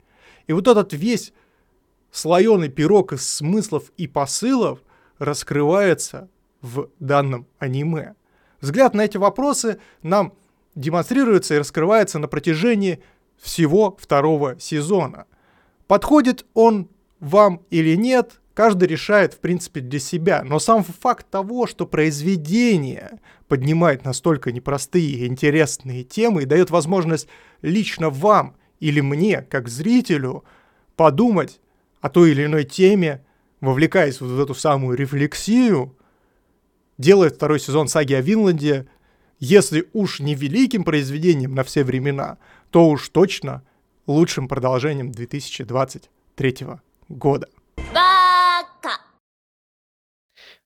[0.48, 1.34] И вот этот весь
[2.10, 4.80] слоеный пирог из смыслов и посылов
[5.20, 6.30] раскрывается
[6.62, 8.16] в данном аниме.
[8.62, 10.34] Взгляд на эти вопросы нам
[10.76, 13.02] демонстрируется и раскрывается на протяжении
[13.38, 15.26] всего второго сезона.
[15.88, 16.90] Подходит он
[17.20, 20.44] вам или нет, каждый решает, в принципе, для себя.
[20.44, 27.28] Но сам факт того, что произведение поднимает настолько непростые и интересные темы и дает возможность
[27.62, 30.44] лично вам или мне, как зрителю,
[30.96, 31.60] подумать
[32.02, 33.26] о той или иной теме,
[33.62, 35.98] вовлекаясь вот в эту самую рефлексию,
[36.98, 38.88] делает второй сезон саги о Винланде,
[39.40, 42.38] если уж не великим произведением на все времена,
[42.72, 43.64] то уж точно
[44.06, 46.58] лучшим продолжением 2023
[47.08, 47.48] года.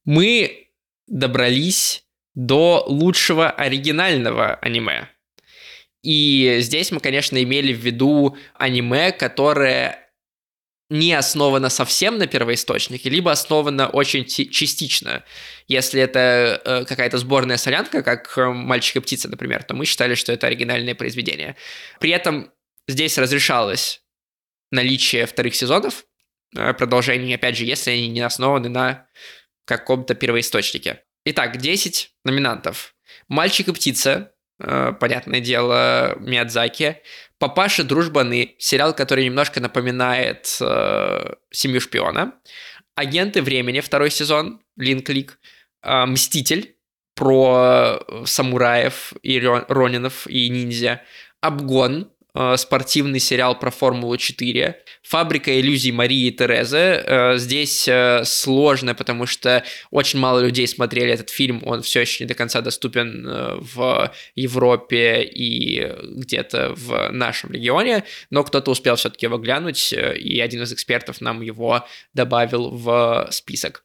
[0.05, 0.69] Мы
[1.07, 2.03] добрались
[2.35, 5.09] до лучшего оригинального аниме.
[6.01, 10.02] И здесь мы, конечно, имели в виду аниме, которое
[10.93, 15.23] не основано совсем на первоисточнике, либо основано очень частично.
[15.67, 20.13] Если это э, какая-то сборная солянка, как э, «Мальчик и птица», например, то мы считали,
[20.13, 21.55] что это оригинальное произведение.
[21.99, 22.51] При этом
[22.87, 24.03] здесь разрешалось
[24.71, 26.05] наличие вторых сезонов,
[26.55, 29.07] э, продолжений, опять же, если они не основаны на
[29.65, 31.01] каком-то первоисточнике.
[31.25, 32.93] Итак, 10 номинантов.
[33.27, 37.01] «Мальчик и птица», э, понятное дело, Миядзаки.
[37.43, 42.35] «Папаша дружбаны», сериал, который немножко напоминает э, «Семью шпиона».
[42.95, 45.37] «Агенты времени», второй сезон, Линклик.
[45.81, 46.77] Э, «Мститель»,
[47.15, 51.01] про самураев и ронинов и ниндзя.
[51.41, 52.12] «Обгон»,
[52.57, 54.75] спортивный сериал про Формулу-4.
[55.03, 56.77] «Фабрика иллюзий Марии и Терезы».
[56.77, 62.23] Э, здесь э, сложно, потому что очень мало людей смотрели этот фильм, он все еще
[62.23, 63.25] не до конца доступен
[63.59, 70.63] в Европе и где-то в нашем регионе, но кто-то успел все-таки его глянуть, и один
[70.63, 73.83] из экспертов нам его добавил в список.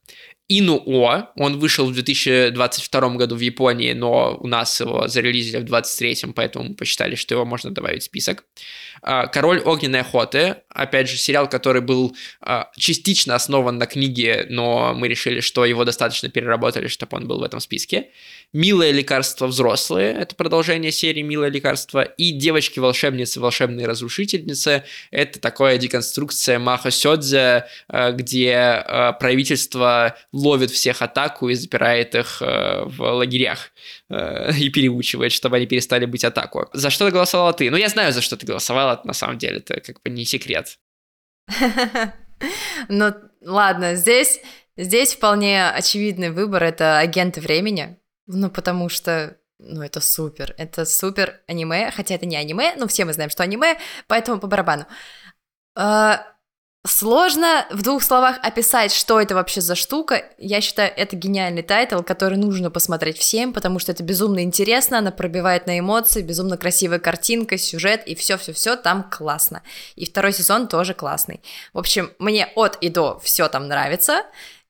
[0.49, 6.33] Инуо, он вышел в 2022 году в Японии, но у нас его зарелизили в 2023,
[6.33, 8.45] поэтому мы посчитали, что его можно добавить в список.
[9.03, 14.95] А, Король огненной охоты, опять же, сериал, который был а, частично основан на книге, но
[14.95, 18.09] мы решили, что его достаточно переработали, чтобы он был в этом списке.
[18.53, 26.59] «Милое лекарство взрослые»— это продолжение серии «Милое лекарство», и «Девочки-волшебницы, волшебные разрушительницы»— это такая деконструкция
[26.59, 28.85] Маха Сёдзе, а, где
[29.21, 33.71] правительство ловит всех атаку и запирает их в лагерях
[34.11, 36.69] и переучивает, чтобы они перестали быть отаку.
[36.73, 37.71] За что ты голосовала ты?
[37.71, 40.79] Ну, я знаю, за что ты голосовала, на самом деле это как бы не секрет.
[42.89, 44.41] Ну, ладно, здесь,
[44.77, 47.99] здесь вполне очевидный выбор— это агенты времени,
[48.29, 53.05] ну, потому что ну, это супер, это супер аниме, хотя это не аниме, но все
[53.05, 54.87] мы знаем, что аниме, поэтому по барабану.
[56.87, 60.25] Сложно в двух словах описать, что это вообще за штука.
[60.39, 65.11] Я считаю, это гениальный title, который нужно посмотреть всем, потому что это безумно интересно, она
[65.11, 69.63] пробивает на эмоции, безумно красивая картинка, сюжет, и все-все-все там классно.
[69.97, 71.43] И второй сезон тоже классный.
[71.73, 74.23] В общем, мне от и до все там нравится,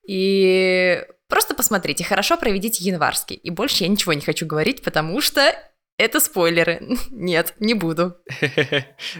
[0.02, 3.36] и просто посмотрите, хорошо проведите январский.
[3.36, 5.54] И больше я ничего не хочу говорить, потому что
[5.98, 6.80] Это спойлеры.
[7.10, 8.16] Нет, не буду.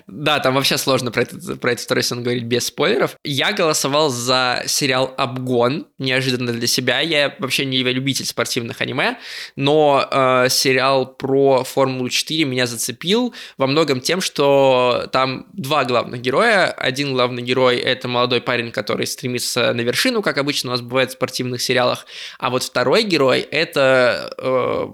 [0.07, 3.17] Да, там вообще сложно про этот, про этот второй сезон говорить без спойлеров.
[3.25, 7.01] Я голосовал за сериал «Обгон», неожиданно для себя.
[7.01, 9.19] Я вообще не любитель спортивных аниме,
[9.57, 16.67] но э, сериал про Формулу-4 меня зацепил во многом тем, что там два главных героя.
[16.71, 21.11] Один главный герой— это молодой парень, который стремится на вершину, как обычно у нас бывает
[21.11, 22.07] в спортивных сериалах,
[22.39, 24.89] а вот второй герой— это э,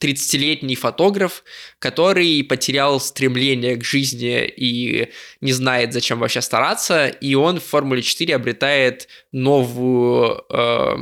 [0.00, 1.44] 30-летний фотограф,
[1.78, 8.02] который потерял стремление к жизни и не знает, зачем вообще стараться, и он в Формуле
[8.02, 10.96] 4 обретает новую э,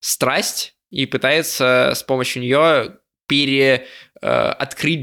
[0.00, 2.96] страсть и пытается с помощью нее
[3.26, 3.86] пере
[4.20, 4.26] э,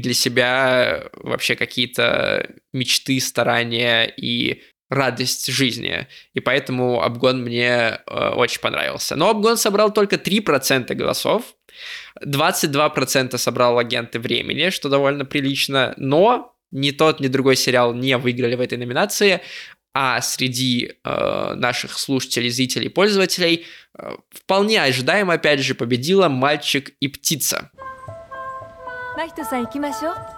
[0.02, 6.07] для себя вообще какие-то мечты, старания и радость жизни.
[6.33, 9.15] И поэтому обгон мне э, очень понравился.
[9.15, 11.55] Но обгон собрал только 3% голосов.
[12.23, 15.93] 22% собрал агенты времени, что довольно прилично.
[15.97, 19.41] Но ни тот, ни другой сериал не выиграли в этой номинации.
[19.95, 23.65] А среди э, наших слушателей, зрителей, пользователей
[23.97, 27.71] э, вполне ожидаемо, опять же, победила «Мальчик и птица».
[29.15, 30.36] 真人さん行きましょう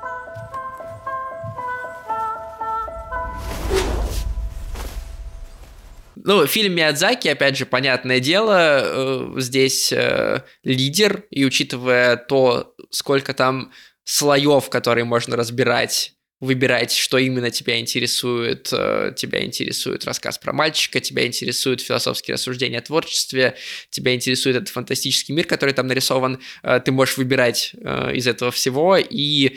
[6.25, 13.33] Ну, фильм Миядзаки, опять же, понятное дело, э, здесь э, лидер, и учитывая то, сколько
[13.33, 13.73] там
[14.05, 18.69] слоев, которые можно разбирать, выбирать, что именно тебя интересует.
[18.73, 23.57] Э, тебя интересует рассказ про мальчика, тебя интересуют философские рассуждения о творчестве,
[23.89, 26.41] тебя интересует этот фантастический мир, который там нарисован.
[26.85, 29.57] Ты можешь выбирать из этого всего и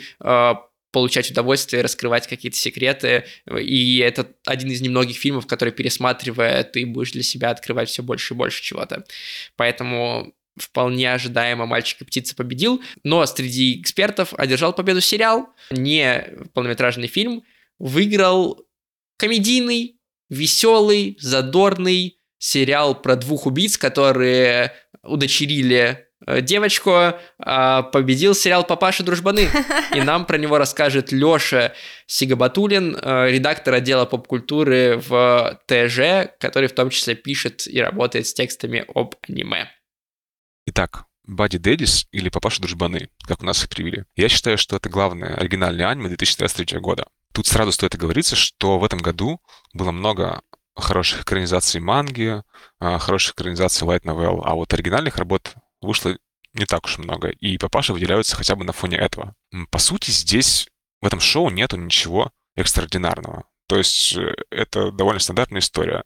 [0.94, 3.24] получать удовольствие, раскрывать какие-то секреты.
[3.60, 8.32] И это один из немногих фильмов, который, пересматривая, ты будешь для себя открывать все больше
[8.32, 9.04] и больше чего-то.
[9.56, 17.08] Поэтому вполне ожидаемо «Мальчик и птица» победил, но среди экспертов одержал победу сериал, не полнометражный
[17.08, 17.42] фильм,
[17.80, 18.64] выиграл
[19.16, 19.96] комедийный,
[20.30, 24.72] веселый, задорный сериал про двух убийц, которые
[25.02, 29.48] удочерили девочку, а, победил сериал «Папаша дружбаны».
[29.94, 31.74] И нам про него расскажет Лёша
[32.06, 38.34] Сигабатулин, э, редактор отдела поп-культуры в ТЖ, который в том числе пишет и работает с
[38.34, 39.70] текстами об аниме.
[40.66, 44.04] Итак, Бади Дэдис или Папаша Дружбаны, как у нас их привели.
[44.16, 47.06] Я считаю, что это главное оригинальное аниме 2023 года.
[47.32, 49.40] Тут сразу стоит оговориться, что в этом году
[49.72, 50.42] было много
[50.76, 52.42] хороших экранизаций манги,
[52.78, 55.54] а, хороших экранизаций light novel, а вот оригинальных работ
[55.84, 56.16] вышло
[56.54, 59.34] не так уж много, и папаши выделяются хотя бы на фоне этого.
[59.70, 60.68] По сути, здесь
[61.00, 63.44] в этом шоу нету ничего экстраординарного.
[63.66, 66.02] То есть э, это довольно стандартная история.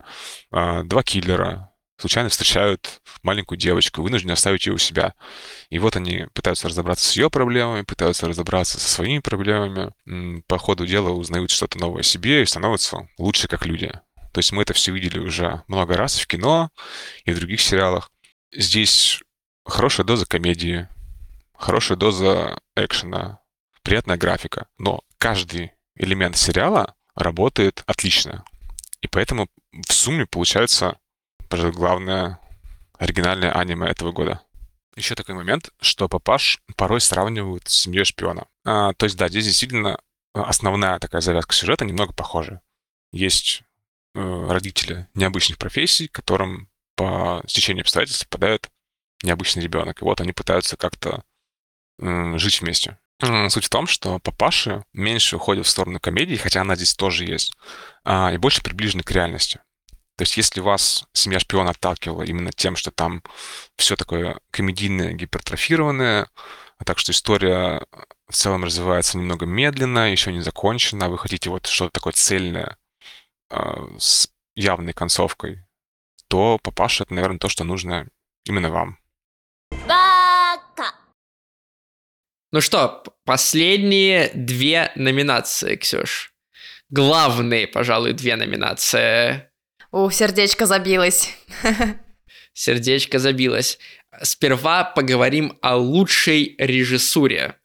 [0.51, 5.14] А, два киллера случайно встречают маленькую девочку, вынуждены оставить ее у себя.
[5.68, 9.93] И вот они пытаются разобраться с ее проблемами, пытаются разобраться со своими проблемами.
[10.47, 13.93] По ходу дела узнают что-то новое о себе и становятся лучше как люди.
[14.33, 16.70] То есть мы это все видели уже много раз в кино
[17.24, 18.11] и в других сериалах.
[18.53, 19.20] Здесь
[19.69, 20.89] хорошая доза комедии,
[21.55, 23.41] хорошая доза экшена,
[23.83, 24.66] приятная графика.
[24.79, 28.45] Но каждый элемент сериала работает отлично.
[29.01, 30.99] И поэтому в сумме получается,
[31.49, 32.41] пожалуй, главное
[32.99, 34.43] оригинальное аниме этого года.
[34.97, 38.47] Еще такой момент, что папаш порой сравнивают с семьей шпиона.
[38.64, 40.01] А, то есть, да, здесь действительно
[40.33, 42.61] основная такая завязка сюжета немного похожа.
[43.12, 43.62] Есть
[44.14, 48.69] э, родители необычных профессий, которым по стечению обстоятельств попадают
[49.23, 50.01] необычный ребенок.
[50.01, 51.23] И вот они пытаются как-то
[51.99, 52.99] жить вместе.
[53.49, 57.53] Суть в том, что папаши меньше уходят в сторону комедии, хотя она здесь тоже есть,
[58.05, 59.61] а, и больше приближены к реальности.
[60.16, 63.25] То есть если вас семья шпиона отталкивала именно тем, что там
[63.77, 66.29] все такое комедийное, гипертрофированное,
[66.79, 67.85] а так что история
[68.29, 72.77] в целом развивается немного медленно, еще не закончена, вы хотите вот что-то такое цельное,
[73.51, 75.64] а, с явной концовкой,
[76.29, 78.07] то папаша— это, наверное, то, что нужно
[78.45, 78.99] именно вам.
[82.51, 86.33] Ну что, последние две номинации, Ксюш.
[86.89, 89.51] Главные, пожалуй, две номинации.
[89.93, 91.35] У, сердечко забилось.
[92.55, 93.79] Сердечко забилось.
[94.23, 97.57] Сперва поговорим о лучшей режиссуре.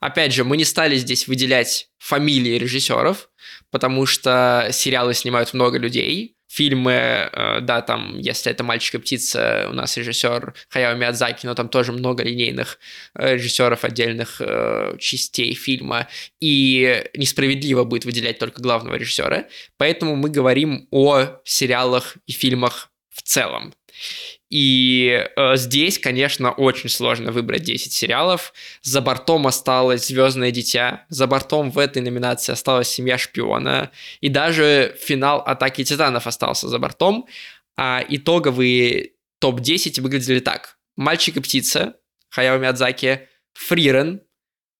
[0.00, 3.30] Опять же, мы не стали здесь выделять фамилии режиссеров,
[3.70, 9.68] потому что сериалы снимают много людей, фильмы, э, да, там, если это «Мальчик и птица»,
[9.70, 12.78] у нас режиссер Хаяо Миядзаки, но там тоже много линейных
[13.14, 16.08] э, режиссеров отдельных э, частей фильма,
[16.40, 19.46] и несправедливо будет выделять только главного режиссера,
[19.78, 23.72] поэтому мы говорим о сериалах и фильмах в целом.
[24.52, 28.52] И э, здесь, конечно, очень сложно выбрать 10 сериалов.
[28.82, 34.94] За бортом осталось Звездное дитя, за бортом в этой номинации осталась Семья шпиона, и даже
[35.00, 37.26] финал Атаки Титанов остался за бортом.
[37.78, 40.76] А итоговые топ-10 выглядели так.
[40.96, 41.94] Мальчик и птица,
[42.28, 44.20] Хаяо Миядзаки, Фрирен,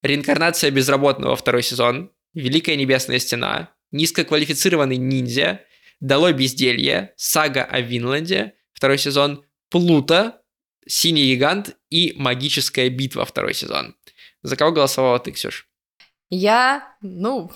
[0.03, 5.61] Реинкарнация безработного второй сезон, Великая небесная стена, Низкоквалифицированный ниндзя,
[5.99, 9.43] Долой безделье, Сага о Винланде, второй сезон,
[9.73, 10.39] Плута,
[10.87, 13.95] Синий гигант и Магическая битва второй сезон.
[14.43, 15.67] За кого голосовала ты, Ксюш?
[16.29, 17.51] Я, ну,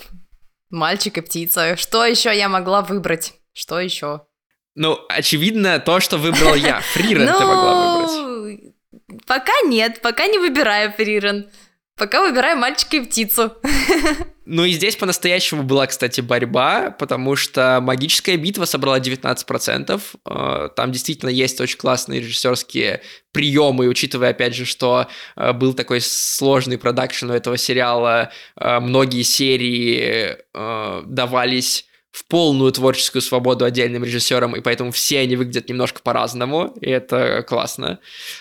[0.72, 1.78] мальчик и птица.
[1.78, 3.36] Что еще я могла выбрать?
[3.54, 4.26] Что еще?
[4.74, 6.82] Ну, очевидно, то, что выбрал я.
[6.94, 8.74] Фрирен ты могла выбрать.
[9.08, 11.52] Ну, Пока нет, пока не выбираю Фрирен.
[11.96, 13.58] Пока выбираю мальчика и птицу.
[14.50, 20.02] Ну и здесь по-настоящему была, кстати, борьба, потому что «Магическая битва» собрала 19%.
[20.26, 23.02] Э, там действительно есть очень классные режиссерские
[23.34, 29.24] приемы, учитывая, опять же, что э, был такой сложный продакшн у этого сериала, э, многие
[29.24, 31.86] серии давались
[32.18, 37.46] в полную творческую свободу отдельным режиссерам, и поэтому все они выглядят немножко по-разному, и это
[37.48, 38.00] классно.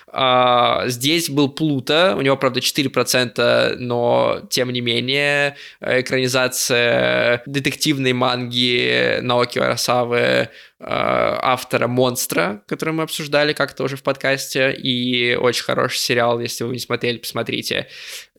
[0.09, 9.19] А, здесь был Плута, у него, правда, 4%, но, тем не менее, экранизация детективной манги
[9.21, 10.49] Наоки Арасавы
[10.79, 16.75] автора «Монстра», который мы обсуждали как-то уже в подкасте, и очень хороший сериал, если вы
[16.75, 17.89] не смотрели, посмотрите.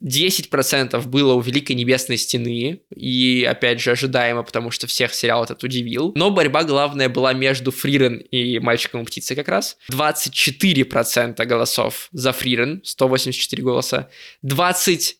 [0.03, 5.63] 10% было у «Великой небесной стены», и, опять же, ожидаемо, потому что всех сериал этот
[5.63, 6.13] удивил.
[6.15, 9.77] Но борьба главная была между Фрирен и «Мальчиком и птицей» как раз.
[9.91, 14.09] 24% голосов за Фрирен, 184 голоса.
[14.43, 15.17] 20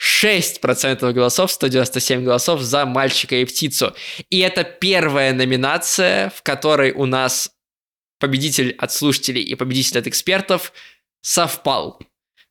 [0.00, 3.94] 6% голосов, 197 голосов за «Мальчика и птицу».
[4.30, 7.50] И это первая номинация, в которой у нас
[8.20, 10.72] победитель от слушателей и победитель от экспертов
[11.20, 12.00] совпал.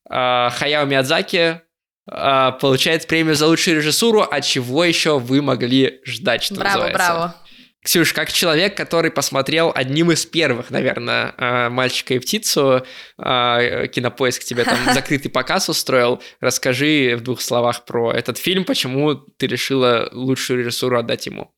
[0.10, 1.62] А, Хаяо Миядзаки
[2.10, 6.98] а, получает премию за лучшую режиссуру, а чего еще вы могли ждать, что браво, называется.
[6.98, 7.36] Браво,
[7.84, 12.84] Ксюш, как человек, который посмотрел одним из первых, наверное, э, «Мальчика и птицу»,
[13.18, 19.16] э, Кинопоиск тебе там закрытый показ устроил, расскажи в двух словах про этот фильм, почему
[19.16, 21.54] ты решила лучшую режиссуру отдать ему.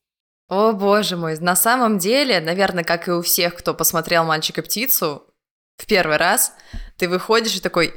[0.48, 4.64] О, боже мой, на самом деле, наверное, как и у всех, кто посмотрел «Мальчика и
[4.64, 5.24] птицу»
[5.78, 6.52] в первый раз,
[6.98, 7.94] ты выходишь и такой,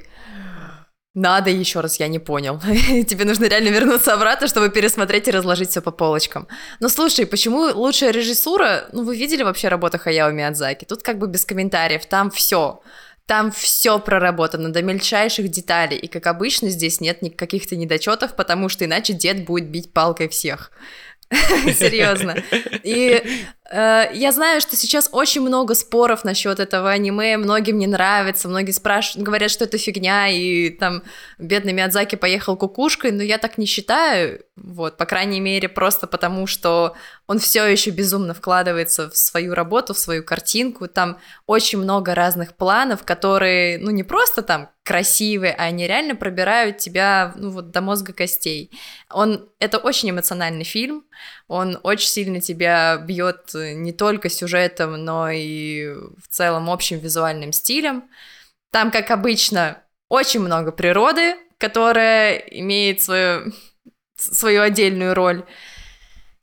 [1.15, 2.59] надо еще раз, я не понял.
[3.07, 6.47] Тебе нужно реально вернуться обратно, чтобы пересмотреть и разложить все по полочкам.
[6.79, 8.89] Но слушай, почему лучшая режиссура?
[8.93, 10.85] Ну, вы видели вообще работу Хаяо Миядзаки?
[10.85, 12.81] Тут как бы без комментариев, там все.
[13.27, 18.83] Там все проработано до мельчайших деталей, и как обычно здесь нет каких-то недочетов, потому что
[18.83, 20.71] иначе дед будет бить палкой всех.
[21.31, 22.43] Серьезно.
[22.83, 28.71] И я знаю, что сейчас очень много споров насчет этого аниме, многим не нравится, многие
[28.71, 31.01] спрашивают, говорят, что это фигня, и там
[31.39, 36.45] бедный Миядзаки поехал кукушкой, но я так не считаю, вот, по крайней мере, просто потому,
[36.45, 36.95] что
[37.25, 41.17] он все еще безумно вкладывается в свою работу, в свою картинку, там
[41.47, 47.33] очень много разных планов, которые, ну, не просто там красивые, а они реально пробирают тебя,
[47.35, 48.69] ну, вот до мозга костей.
[49.09, 51.05] Он, это очень эмоциональный фильм,
[51.47, 58.09] он очень сильно тебя бьет не только сюжетом, но и в целом общим визуальным стилем.
[58.71, 63.53] Там, как обычно, очень много природы, которая имеет свою,
[64.15, 65.45] свою отдельную роль.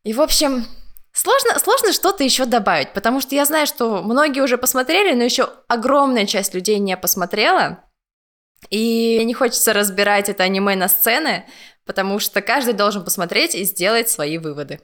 [0.05, 0.67] И, в общем,
[1.13, 5.51] Сложно, сложно что-то еще добавить, потому что я знаю, что многие уже посмотрели, но еще
[5.69, 7.85] огромная часть людей не посмотрела.
[8.71, 11.47] И не хочется разбирать это аниме на сцены,
[11.85, 14.81] потому что каждый должен посмотреть и сделать свои выводы.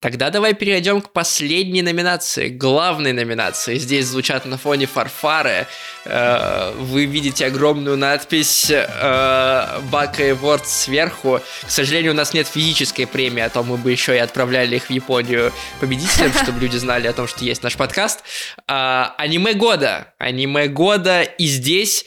[0.00, 3.78] Тогда давай перейдем к последней номинации, главной номинации.
[3.78, 5.66] Здесь звучат на фоне фарфары.
[6.04, 11.40] Э, вы видите огромную надпись э, Бака и Ворд сверху.
[11.66, 14.84] К сожалению, у нас нет физической премии, а то мы бы еще и отправляли их
[14.84, 18.22] в Японию победителям, чтобы люди знали о том, что есть наш подкаст.
[18.66, 20.12] А, аниме года.
[20.18, 21.22] Аниме года.
[21.22, 22.04] И здесь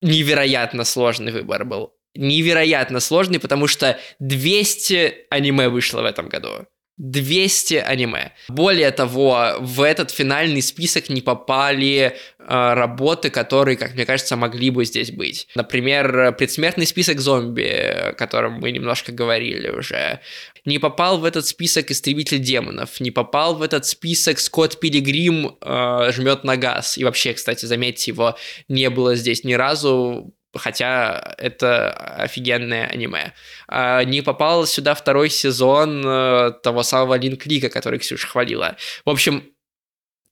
[0.00, 6.66] невероятно сложный выбор был невероятно сложный, потому что 200 аниме вышло в этом году.
[6.98, 8.32] 200 аниме.
[8.48, 14.70] Более того, в этот финальный список не попали э, работы, которые, как мне кажется, могли
[14.70, 15.48] бы здесь быть.
[15.54, 20.20] Например, предсмертный список зомби, о котором мы немножко говорили уже.
[20.64, 26.12] Не попал в этот список истребитель демонов, не попал в этот список Скотт Пилигрим э,
[26.12, 26.98] жмет на газ.
[26.98, 28.36] И вообще, кстати, заметьте, его
[28.68, 33.32] не было здесь ни разу хотя это офигенное аниме.
[33.68, 38.76] А, не попал сюда второй сезон э, того самого Линклика, который Ксюша хвалила.
[39.04, 39.44] В общем,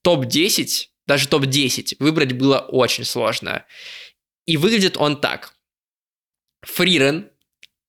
[0.02, 3.64] топ-10, даже топ-10 выбрать было очень сложно.
[4.46, 5.54] И выглядит он так.
[6.62, 7.30] Фрирен,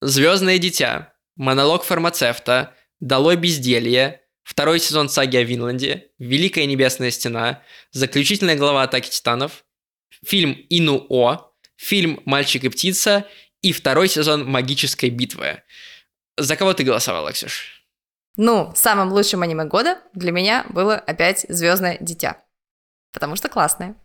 [0.01, 8.55] Звездное дитя, Монолог фармацевта, Долой безделье, второй сезон саги о Винланде, Великая небесная стена, заключительная
[8.55, 9.65] глава Атаки титанов,
[10.25, 11.50] фильм Инуо,
[11.81, 13.25] фильм «Мальчик и птица»
[13.61, 15.63] и второй сезон «Магической битвы».
[16.37, 17.83] За кого ты голосовала, Ксюш?
[18.37, 22.43] Ну, самым лучшим аниме года для меня было опять Звездное дитя.
[23.11, 23.95] Потому что классное.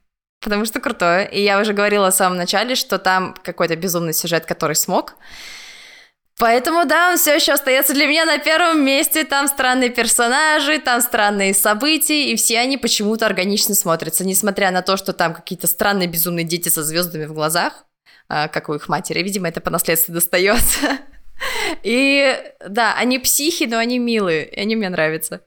[0.41, 1.31] Потому что крутое.
[1.31, 5.15] И я уже говорила в самом начале, что там какой-то безумный сюжет, который смог.
[6.39, 9.25] Поэтому, да, он все еще остается для меня на первом месте.
[9.25, 14.99] Там странные персонажи, там странные события, и все они почему-то органично смотрятся, несмотря на то,
[14.99, 17.87] что там какие-то странные безумные дети со звездами в глазах,
[18.29, 19.23] а, как у их матери.
[19.23, 20.99] Видимо, это по наследству достается.
[21.83, 25.43] И да, они психи, но они милые, и они мне нравятся.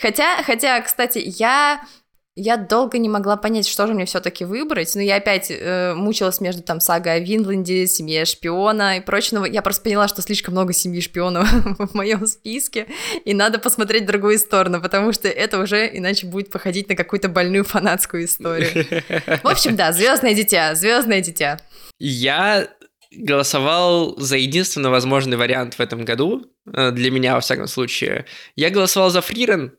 [0.00, 1.84] Хотя, хотя, кстати, я
[2.34, 6.40] я долго не могла понять, что же мне все-таки выбрать, но я опять э, мучилась
[6.40, 9.44] между там сагой о Винленде, семье шпиона и прочего.
[9.44, 11.46] Я просто поняла, что слишком много семьи шпионов
[11.78, 12.86] в моем списке,
[13.26, 17.64] и надо посмотреть другую сторону, потому что это уже иначе будет походить на какую-то больную
[17.64, 18.86] фанатскую историю.
[19.42, 21.60] В общем, да, Звездное дитя, Звездное дитя.
[21.98, 22.68] Я
[23.14, 28.24] голосовал за единственно возможный вариант в этом году, э, для меня, во всяком случае.
[28.56, 29.72] Я голосовал за Фрирен,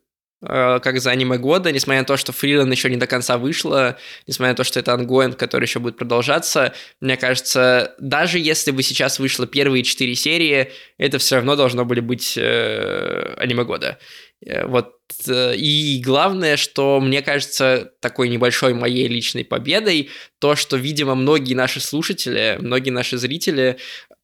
[0.46, 4.52] как за аниме года, несмотря на то, что Фрирен еще не до конца вышло, несмотря
[4.52, 9.20] на то, что это ongoing, который еще будет продолжаться, мне кажется, даже если бы сейчас
[9.20, 14.00] вышло первые четыре серии, это все равно должно были быть э, аниме года.
[14.46, 14.96] Э, вот
[15.28, 21.54] э, и главное, что мне кажется такой небольшой моей личной победой, то, что, видимо, многие
[21.54, 23.78] наши слушатели, многие наши зрители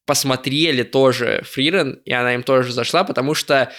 [0.06, 3.72] посмотрели тоже Фрирен, и она им тоже зашла, потому что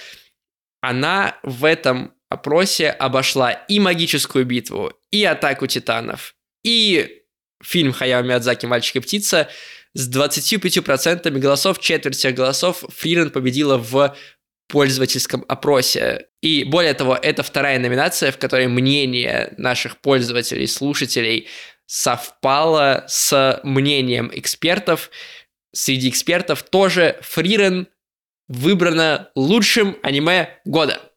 [0.81, 7.23] она в этом опросе обошла и магическую битву, и атаку титанов, и
[7.63, 9.49] фильм Хаяо Миядзаки «Мальчик и птица»
[9.93, 14.17] с 25% голосов, четверть всех голосов Фрирен победила в
[14.69, 16.29] пользовательском опросе.
[16.41, 21.49] И более того, это вторая номинация, в которой мнение наших пользователей, слушателей
[21.87, 25.11] совпало с мнением экспертов.
[25.73, 27.89] Среди экспертов тоже Фрирен
[28.47, 31.10] выбрана лучшим аниме года.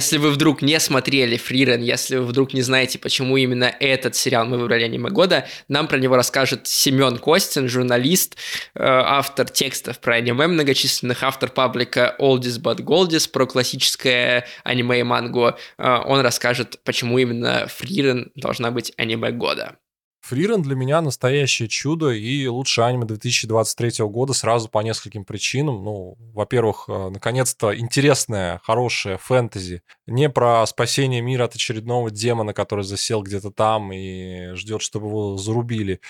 [0.00, 4.46] Если вы вдруг не смотрели Фрирен, если вы вдруг не знаете, почему именно этот сериал
[4.46, 8.38] мы выбрали аниме года, нам про него расскажет Семен Костин, журналист,
[8.74, 15.02] э, автор текстов про аниме многочисленных, автор паблика Oldies But Goldies про классическое аниме и
[15.02, 15.52] мангу.
[15.76, 19.76] Э, он расскажет, почему именно Фрирен должна быть аниме года.
[20.20, 25.82] Фрирен для меня настоящее чудо и лучшее аниме 2023 года сразу по нескольким причинам.
[25.82, 29.82] Ну, во-первых, э, наконец-то интересное, хорошее фэнтези.
[30.10, 35.36] Не про спасение мира от очередного демона, который засел где-то там и ждет, чтобы его
[35.36, 36.00] зарубили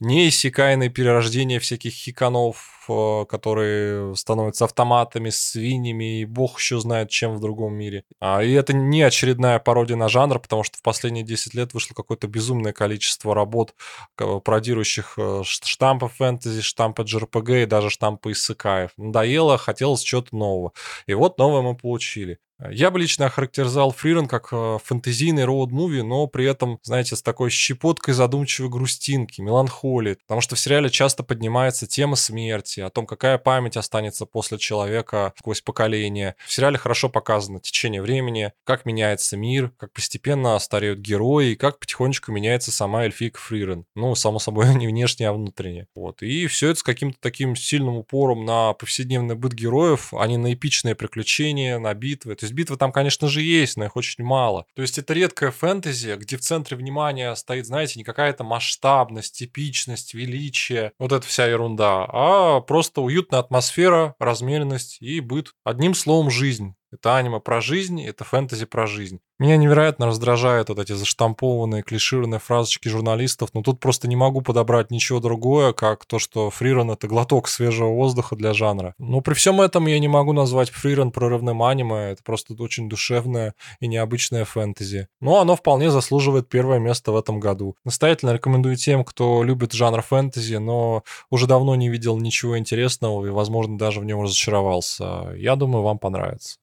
[0.00, 7.40] неиссякаемое перерождение всяких хиканов, э, которые становятся автоматами, свиньями и бог еще знает чем в
[7.40, 8.04] другом мире.
[8.18, 11.94] А, и это не очередная пародия на жанр, потому что в последние 10 лет вышло
[11.94, 13.74] какое-то безумное количество работ,
[14.16, 18.92] пародирующих э, штампы фэнтези, штампы JRPG и даже штампы иссыкаев.
[18.96, 20.72] Надоело, хотелось чего-то нового.
[21.06, 22.38] И вот новое мы получили.
[22.70, 27.50] Я бы лично охарактеризовал Фрирен как э, фэнтезийный роуд-муви, но при этом, знаете, с такой
[27.50, 30.14] щепоткой задумчивой грустинки, меланхолии.
[30.14, 35.32] Потому что в сериале часто поднимается тема смерти, о том, какая память останется после человека
[35.38, 36.36] сквозь поколения.
[36.46, 41.78] В сериале хорошо показано течение времени, как меняется мир, как постепенно стареют герои, и как
[41.78, 43.86] потихонечку меняется сама эльфийка Фрирен.
[43.94, 45.86] Ну, само собой, не внешне, а внутренне.
[45.94, 46.22] Вот.
[46.22, 50.52] И все это с каким-то таким сильным упором на повседневный быт героев, а не на
[50.52, 52.34] эпичные приключения, на битвы.
[52.34, 54.66] То есть битвы там, конечно же, есть, но их очень мало.
[54.74, 60.14] То есть это редкая фэнтези, где в центре внимания стоит, знаете, не какая-то масштабность, типичность,
[60.14, 65.54] величие, вот эта вся ерунда, а просто уютная атмосфера, размеренность и быт.
[65.64, 66.74] Одним словом, жизнь.
[66.92, 69.20] Это аниме про жизнь, это фэнтези про жизнь.
[69.40, 74.90] Меня невероятно раздражают вот эти заштампованные, клишированные фразочки журналистов, но тут просто не могу подобрать
[74.90, 78.94] ничего другое, как то, что фриран— это глоток свежего воздуха для жанра.
[78.98, 83.54] Но при всем этом я не могу назвать фриран прорывным аниме, это просто очень душевное
[83.80, 85.08] и необычное фэнтези.
[85.22, 87.76] Но оно вполне заслуживает первое место в этом году.
[87.82, 93.30] Настоятельно рекомендую тем, кто любит жанр фэнтези, но уже давно не видел ничего интересного и,
[93.30, 95.32] возможно, даже в нем разочаровался.
[95.34, 96.58] Я думаю, вам понравится.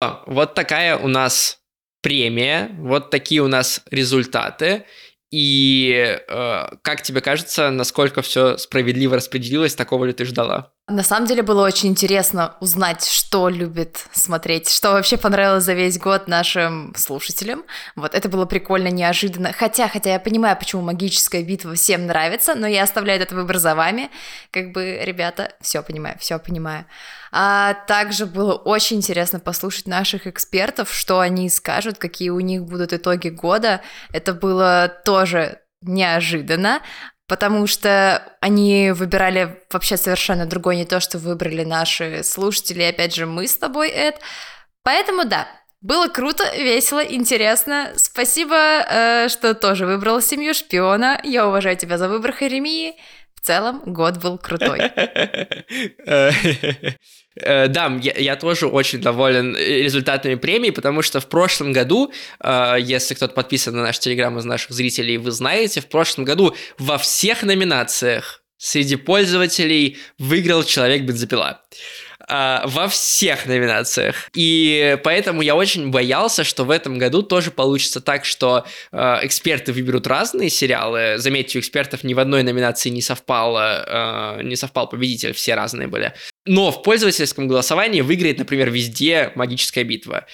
[0.00, 1.58] Вот такая у нас
[2.02, 4.84] премия, вот такие у нас результаты.
[5.30, 10.72] И э, как тебе кажется, насколько все справедливо распределилось, такого ли ты ждала?
[10.88, 15.98] На самом деле было очень интересно узнать, что любит смотреть, что вообще понравилось за весь
[15.98, 17.64] год нашим слушателям.
[17.94, 19.52] Вот это было прикольно, неожиданно.
[19.52, 23.74] Хотя, хотя я понимаю, почему магическая битва всем нравится, но я оставляю этот выбор за
[23.74, 24.10] вами.
[24.50, 26.86] Как бы, ребята, все понимаю, все понимаю.
[27.32, 32.92] А также было очень интересно послушать наших экспертов, что они скажут, какие у них будут
[32.92, 33.82] итоги года.
[34.12, 36.80] Это было тоже неожиданно
[37.28, 43.26] потому что они выбирали вообще совершенно другое, не то, что выбрали наши слушатели, опять же
[43.26, 44.16] мы с тобой, Эд.
[44.82, 45.46] Поэтому да,
[45.82, 47.92] было круто, весело, интересно.
[47.96, 51.20] Спасибо, э, что тоже выбрал семью шпиона.
[51.22, 52.96] Я уважаю тебя за выбор Харемии.
[53.48, 54.80] Целом, год был крутой.
[57.40, 63.14] Э, да, я, тоже очень доволен результатами премии, потому что в прошлом году, э, если
[63.14, 67.44] кто-то подписан на наш телеграм из наших зрителей, вы знаете, в прошлом году во всех
[67.44, 71.62] номинациях среди пользователей выиграл человек бензопила
[72.28, 74.28] э, во всех номинациях.
[74.34, 79.72] И поэтому я очень боялся, что в этом году тоже получится так, что э, эксперты
[79.72, 81.14] выберут разные сериалы.
[81.18, 85.88] Заметьте, у экспертов ни в одной номинации не совпало, э, не совпал победитель, все разные
[85.88, 86.12] были.
[86.46, 90.26] Но в пользовательском голосовании выиграет, например, везде магическая битва.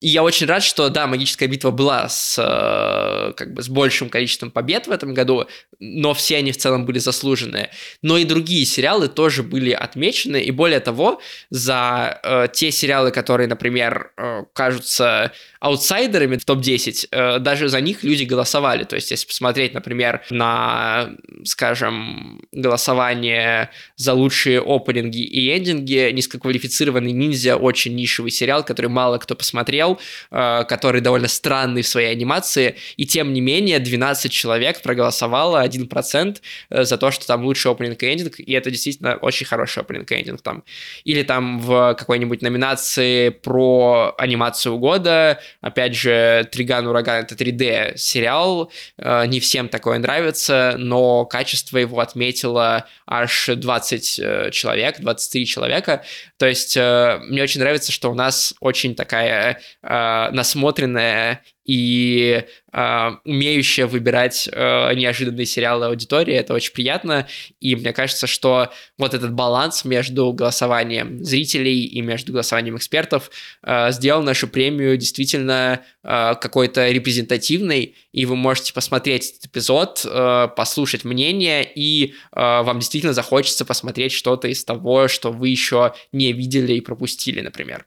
[0.00, 4.08] И я очень рад, что, да, магическая битва была с, э, как бы, с большим
[4.08, 5.46] количеством побед в этом году,
[5.78, 7.70] но все они в целом были заслуженные.
[8.00, 11.20] Но и другие сериалы тоже были отмечены, и более того,
[11.50, 18.02] за э, те сериалы, которые, например, э, кажутся аутсайдерами в топ-10, э, даже за них
[18.02, 18.84] люди голосовали.
[18.84, 21.10] То есть, если посмотреть, например, на,
[21.44, 29.34] скажем, голосование за лучшие опенинги и эндинги, низкоквалифицированный ниндзя, очень нишевый сериал, который мало кто
[29.34, 30.00] посмотрел,
[30.30, 36.40] э, который довольно странный в своей анимации, и тем не менее 12 человек проголосовало, 1%
[36.70, 40.10] э, за то, что там лучший опенинг и эндинг, и это действительно очень хороший опенинг
[40.10, 40.64] и эндинг там.
[41.04, 48.70] Или там в какой-нибудь номинации про анимацию года, опять же, Триган Ураган это 3D сериал,
[48.98, 56.02] э, не всем такое нравится, но качество его отметило аж 20 человек, 23 человека,
[56.36, 63.86] то есть мне очень нравится, что у нас очень такая э, насмотренная и э, умеющая
[63.86, 66.34] выбирать э, неожиданные сериалы аудитории.
[66.34, 67.26] Это очень приятно.
[67.60, 73.30] И мне кажется, что вот этот баланс между голосованием зрителей и между голосованием экспертов
[73.62, 77.94] э, сделал нашу премию действительно э, какой-то репрезентативной.
[78.12, 84.12] И вы можете посмотреть этот эпизод, э, послушать мнение, и э, вам действительно захочется посмотреть
[84.12, 87.86] что-то из того, что вы еще не видели и пропустили, например.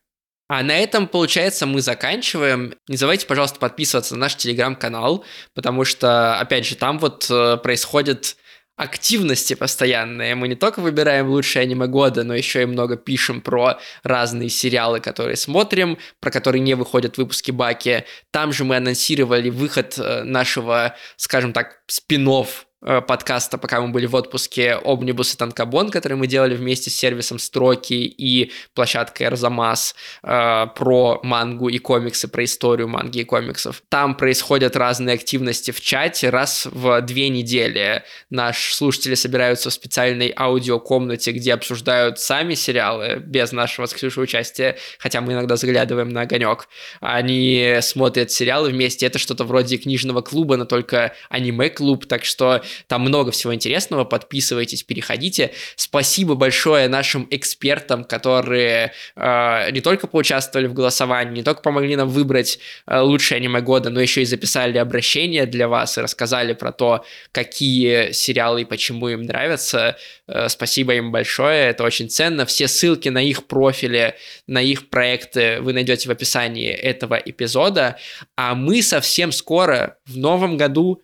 [0.54, 2.76] А на этом, получается, мы заканчиваем.
[2.88, 5.26] Не забывайте, пожалуйста, подписываться на наш телеграм-канал,
[5.56, 8.36] потому что, опять же, там вот э, происходят
[8.76, 10.36] активности постоянные.
[10.36, 14.99] Мы не только выбираем лучшие аниме года, но еще и много пишем про разные сериалы,
[14.99, 18.06] которые смотрим, про которые не выходят выпуски Баки.
[18.30, 24.16] Там же мы анонсировали выход э, нашего, скажем так, спинов подкаста, пока мы были в
[24.16, 30.68] отпуске, Обнибус и Танкабон, который мы делали вместе с сервисом Строки и площадкой Арзамас э,
[30.76, 33.84] про мангу и комиксы, про историю манги и комиксов.
[33.90, 36.30] Там происходят разные активности в чате.
[36.30, 43.52] Раз в две недели наши слушатели собираются в специальной аудиокомнате, где обсуждают сами сериалы без
[43.52, 46.68] нашего с Ксюшей участия, хотя мы иногда заглядываем на огонек.
[47.00, 49.06] Они смотрят сериалы вместе.
[49.06, 54.04] Это что-то вроде книжного клуба, но только аниме-клуб, так что там много всего интересного.
[54.04, 55.52] Подписывайтесь, переходите.
[55.76, 62.10] Спасибо большое нашим экспертам, которые э, не только поучаствовали в голосовании, не только помогли нам
[62.10, 66.72] выбрать э, лучшее аниме года, но еще и записали обращение для вас и рассказали про
[66.72, 69.98] то, какие сериалы и почему им нравятся.
[70.28, 72.46] Э, спасибо им большое, это очень ценно.
[72.46, 74.16] Все ссылки на их профили,
[74.48, 77.98] на их проекты вы найдете в описании этого эпизода.
[78.36, 81.02] А мы совсем скоро, в новом году,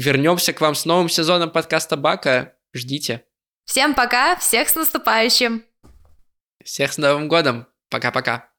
[0.00, 2.54] Вернемся к вам с новым сезоном подкаста Бака.
[2.72, 3.26] Ждите.
[3.66, 5.62] Всем пока, всех с наступающим.
[6.64, 7.66] Всех с Новым годом.
[7.90, 8.49] Пока-пока.